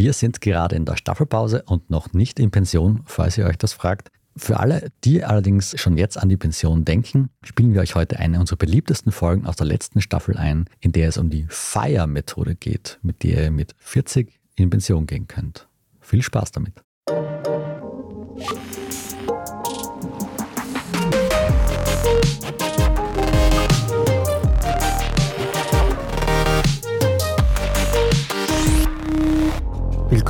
Wir 0.00 0.14
sind 0.14 0.40
gerade 0.40 0.76
in 0.76 0.86
der 0.86 0.96
Staffelpause 0.96 1.62
und 1.66 1.90
noch 1.90 2.14
nicht 2.14 2.40
in 2.40 2.50
Pension, 2.50 3.02
falls 3.04 3.36
ihr 3.36 3.44
euch 3.44 3.58
das 3.58 3.74
fragt. 3.74 4.10
Für 4.34 4.58
alle, 4.58 4.90
die 5.04 5.24
allerdings 5.24 5.78
schon 5.78 5.98
jetzt 5.98 6.16
an 6.16 6.30
die 6.30 6.38
Pension 6.38 6.86
denken, 6.86 7.28
spielen 7.42 7.74
wir 7.74 7.82
euch 7.82 7.96
heute 7.96 8.18
eine 8.18 8.40
unserer 8.40 8.56
beliebtesten 8.56 9.12
Folgen 9.12 9.44
aus 9.44 9.56
der 9.56 9.66
letzten 9.66 10.00
Staffel 10.00 10.38
ein, 10.38 10.64
in 10.80 10.92
der 10.92 11.08
es 11.08 11.18
um 11.18 11.28
die 11.28 11.44
FIRE-Methode 11.50 12.54
geht, 12.54 12.98
mit 13.02 13.22
der 13.22 13.44
ihr 13.44 13.50
mit 13.50 13.74
40 13.76 14.40
in 14.56 14.70
Pension 14.70 15.04
gehen 15.04 15.28
könnt. 15.28 15.68
Viel 16.00 16.22
Spaß 16.22 16.52
damit. 16.52 16.82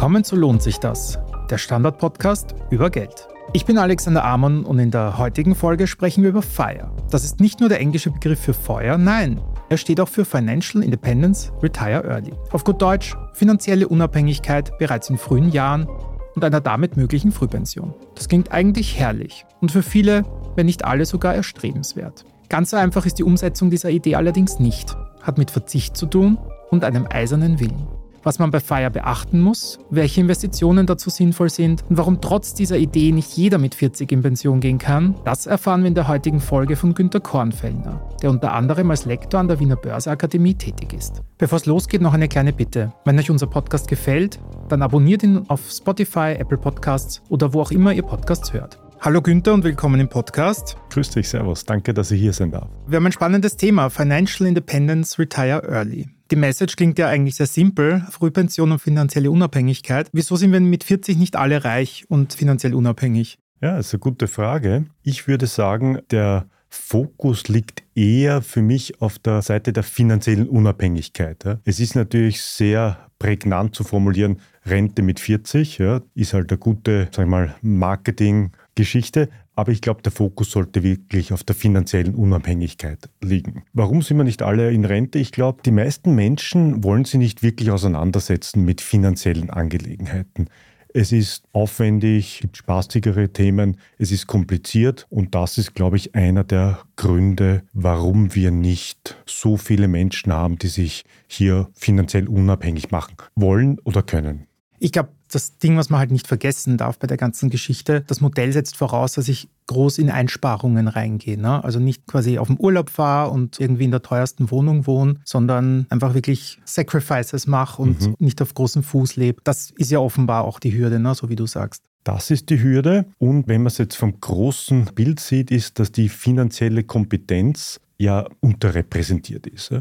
Willkommen 0.00 0.24
zu 0.24 0.34
Lohnt 0.34 0.62
sich 0.62 0.78
das, 0.78 1.18
der 1.50 1.58
Standard-Podcast 1.58 2.54
über 2.70 2.88
Geld. 2.88 3.28
Ich 3.52 3.66
bin 3.66 3.76
Alexander 3.76 4.24
Amon 4.24 4.64
und 4.64 4.78
in 4.78 4.90
der 4.90 5.18
heutigen 5.18 5.54
Folge 5.54 5.86
sprechen 5.86 6.22
wir 6.22 6.30
über 6.30 6.40
FIRE. 6.40 6.90
Das 7.10 7.22
ist 7.22 7.38
nicht 7.38 7.60
nur 7.60 7.68
der 7.68 7.80
englische 7.80 8.10
Begriff 8.10 8.40
für 8.40 8.54
Feuer, 8.54 8.96
nein, 8.96 9.42
er 9.68 9.76
steht 9.76 10.00
auch 10.00 10.08
für 10.08 10.24
Financial 10.24 10.82
Independence 10.82 11.52
Retire 11.62 12.02
Early. 12.04 12.32
Auf 12.50 12.64
gut 12.64 12.80
Deutsch, 12.80 13.14
finanzielle 13.34 13.88
Unabhängigkeit 13.88 14.78
bereits 14.78 15.10
in 15.10 15.18
frühen 15.18 15.50
Jahren 15.50 15.86
und 16.34 16.42
einer 16.42 16.62
damit 16.62 16.96
möglichen 16.96 17.30
Frühpension. 17.30 17.92
Das 18.14 18.26
klingt 18.26 18.52
eigentlich 18.52 18.98
herrlich 18.98 19.44
und 19.60 19.70
für 19.70 19.82
viele, 19.82 20.22
wenn 20.56 20.64
nicht 20.64 20.86
alle, 20.86 21.04
sogar 21.04 21.34
erstrebenswert. 21.34 22.24
Ganz 22.48 22.70
so 22.70 22.78
einfach 22.78 23.04
ist 23.04 23.18
die 23.18 23.24
Umsetzung 23.24 23.68
dieser 23.68 23.90
Idee 23.90 24.14
allerdings 24.14 24.60
nicht, 24.60 24.96
hat 25.20 25.36
mit 25.36 25.50
Verzicht 25.50 25.94
zu 25.94 26.06
tun 26.06 26.38
und 26.70 26.84
einem 26.84 27.06
eisernen 27.06 27.60
Willen 27.60 27.99
was 28.22 28.38
man 28.38 28.50
bei 28.50 28.60
FIRE 28.60 28.90
beachten 28.90 29.40
muss, 29.40 29.78
welche 29.90 30.20
Investitionen 30.20 30.86
dazu 30.86 31.10
sinnvoll 31.10 31.50
sind 31.50 31.84
und 31.88 31.96
warum 31.96 32.20
trotz 32.20 32.54
dieser 32.54 32.76
Idee 32.76 33.12
nicht 33.12 33.36
jeder 33.36 33.58
mit 33.58 33.74
40 33.74 34.10
in 34.12 34.22
Pension 34.22 34.60
gehen 34.60 34.78
kann, 34.78 35.14
das 35.24 35.46
erfahren 35.46 35.82
wir 35.82 35.88
in 35.88 35.94
der 35.94 36.08
heutigen 36.08 36.40
Folge 36.40 36.76
von 36.76 36.94
Günter 36.94 37.20
Kornfellner, 37.20 38.00
der 38.22 38.30
unter 38.30 38.52
anderem 38.52 38.90
als 38.90 39.04
Lektor 39.04 39.40
an 39.40 39.48
der 39.48 39.60
Wiener 39.60 39.76
Börseakademie 39.76 40.54
tätig 40.54 40.92
ist. 40.92 41.22
Bevor 41.38 41.56
es 41.56 41.66
losgeht, 41.66 42.00
noch 42.00 42.14
eine 42.14 42.28
kleine 42.28 42.52
Bitte. 42.52 42.92
Wenn 43.04 43.18
euch 43.18 43.30
unser 43.30 43.46
Podcast 43.46 43.88
gefällt, 43.88 44.38
dann 44.68 44.82
abonniert 44.82 45.22
ihn 45.22 45.44
auf 45.48 45.70
Spotify, 45.70 46.36
Apple 46.38 46.58
Podcasts 46.58 47.22
oder 47.28 47.52
wo 47.52 47.60
auch 47.60 47.70
immer 47.70 47.92
ihr 47.92 48.02
Podcasts 48.02 48.52
hört. 48.52 48.78
Hallo 49.00 49.22
Günther 49.22 49.54
und 49.54 49.64
willkommen 49.64 49.98
im 49.98 50.08
Podcast. 50.10 50.76
Grüß 50.90 51.10
dich, 51.10 51.30
Servus. 51.30 51.64
Danke, 51.64 51.94
dass 51.94 52.10
ich 52.10 52.20
hier 52.20 52.34
sein 52.34 52.50
darf. 52.50 52.68
Wir 52.86 52.96
haben 52.96 53.06
ein 53.06 53.12
spannendes 53.12 53.56
Thema: 53.56 53.88
Financial 53.88 54.46
Independence 54.46 55.18
Retire 55.18 55.62
Early. 55.66 56.19
Die 56.30 56.36
Message 56.36 56.76
klingt 56.76 56.96
ja 57.00 57.08
eigentlich 57.08 57.34
sehr 57.34 57.46
simpel, 57.46 58.04
Frühpension 58.08 58.70
und 58.70 58.78
finanzielle 58.78 59.32
Unabhängigkeit. 59.32 60.08
Wieso 60.12 60.36
sind 60.36 60.52
wir 60.52 60.60
mit 60.60 60.84
40 60.84 61.18
nicht 61.18 61.34
alle 61.34 61.64
reich 61.64 62.04
und 62.08 62.34
finanziell 62.34 62.72
unabhängig? 62.74 63.38
Ja, 63.60 63.76
das 63.76 63.88
ist 63.88 63.94
eine 63.94 64.00
gute 64.00 64.28
Frage. 64.28 64.86
Ich 65.02 65.26
würde 65.26 65.48
sagen, 65.48 65.98
der 66.12 66.46
Fokus 66.68 67.48
liegt 67.48 67.82
eher 67.96 68.42
für 68.42 68.62
mich 68.62 69.02
auf 69.02 69.18
der 69.18 69.42
Seite 69.42 69.72
der 69.72 69.82
finanziellen 69.82 70.48
Unabhängigkeit. 70.48 71.58
Es 71.64 71.80
ist 71.80 71.96
natürlich 71.96 72.42
sehr 72.42 73.10
prägnant 73.18 73.74
zu 73.74 73.82
formulieren, 73.82 74.40
Rente 74.66 75.02
mit 75.02 75.20
40, 75.20 75.78
ja, 75.78 76.00
ist 76.14 76.34
halt 76.34 76.50
eine 76.50 76.58
gute, 76.58 77.08
sag 77.12 77.24
ich 77.24 77.30
mal, 77.30 77.54
Marketing-Geschichte. 77.62 79.28
Aber 79.54 79.72
ich 79.72 79.82
glaube, 79.82 80.02
der 80.02 80.12
Fokus 80.12 80.52
sollte 80.52 80.82
wirklich 80.82 81.32
auf 81.32 81.44
der 81.44 81.54
finanziellen 81.54 82.14
Unabhängigkeit 82.14 83.10
liegen. 83.20 83.64
Warum 83.72 84.00
sind 84.00 84.16
wir 84.16 84.24
nicht 84.24 84.42
alle 84.42 84.70
in 84.70 84.84
Rente? 84.84 85.18
Ich 85.18 85.32
glaube, 85.32 85.60
die 85.64 85.70
meisten 85.70 86.14
Menschen 86.14 86.82
wollen 86.82 87.04
sich 87.04 87.18
nicht 87.18 87.42
wirklich 87.42 87.70
auseinandersetzen 87.70 88.64
mit 88.64 88.80
finanziellen 88.80 89.50
Angelegenheiten. 89.50 90.48
Es 90.92 91.12
ist 91.12 91.44
aufwendig, 91.52 92.40
gibt 92.40 92.56
spaßigere 92.56 93.32
Themen, 93.32 93.76
es 93.98 94.10
ist 94.10 94.26
kompliziert 94.26 95.06
und 95.08 95.34
das 95.36 95.56
ist, 95.56 95.74
glaube 95.74 95.96
ich, 95.96 96.16
einer 96.16 96.42
der 96.42 96.80
Gründe, 96.96 97.62
warum 97.72 98.34
wir 98.34 98.50
nicht 98.50 99.16
so 99.24 99.56
viele 99.56 99.86
Menschen 99.86 100.32
haben, 100.32 100.58
die 100.58 100.68
sich 100.68 101.04
hier 101.28 101.68
finanziell 101.74 102.26
unabhängig 102.26 102.90
machen 102.90 103.16
wollen 103.36 103.78
oder 103.84 104.02
können. 104.02 104.46
Ich 104.80 104.92
glaube, 104.92 105.10
das 105.30 105.58
Ding, 105.58 105.76
was 105.76 105.90
man 105.90 106.00
halt 106.00 106.10
nicht 106.10 106.26
vergessen 106.26 106.76
darf 106.76 106.98
bei 106.98 107.06
der 107.06 107.18
ganzen 107.18 107.50
Geschichte, 107.50 108.02
das 108.06 108.20
Modell 108.20 108.52
setzt 108.52 108.76
voraus, 108.76 109.12
dass 109.12 109.28
ich 109.28 109.48
groß 109.66 109.98
in 109.98 110.10
Einsparungen 110.10 110.88
reingehe. 110.88 111.38
Ne? 111.38 111.62
Also 111.62 111.78
nicht 111.78 112.06
quasi 112.06 112.38
auf 112.38 112.48
dem 112.48 112.58
Urlaub 112.58 112.90
fahre 112.90 113.30
und 113.30 113.60
irgendwie 113.60 113.84
in 113.84 113.90
der 113.90 114.02
teuersten 114.02 114.50
Wohnung 114.50 114.86
wohne, 114.86 115.16
sondern 115.24 115.86
einfach 115.90 116.14
wirklich 116.14 116.58
Sacrifices 116.64 117.46
mache 117.46 117.80
und 117.80 118.00
mhm. 118.00 118.16
nicht 118.18 118.42
auf 118.42 118.54
großem 118.54 118.82
Fuß 118.82 119.16
lebe. 119.16 119.40
Das 119.44 119.70
ist 119.76 119.90
ja 119.90 120.00
offenbar 120.00 120.44
auch 120.44 120.58
die 120.58 120.76
Hürde, 120.76 120.98
ne? 120.98 121.14
so 121.14 121.28
wie 121.28 121.36
du 121.36 121.46
sagst. 121.46 121.84
Das 122.02 122.30
ist 122.30 122.48
die 122.48 122.62
Hürde. 122.62 123.04
Und 123.18 123.46
wenn 123.46 123.60
man 123.62 123.68
es 123.68 123.78
jetzt 123.78 123.96
vom 123.96 124.18
großen 124.18 124.86
Bild 124.94 125.20
sieht, 125.20 125.50
ist, 125.50 125.78
dass 125.78 125.92
die 125.92 126.08
finanzielle 126.08 126.82
Kompetenz 126.82 127.80
ja 128.00 128.26
unterrepräsentiert 128.40 129.46
ist. 129.46 129.74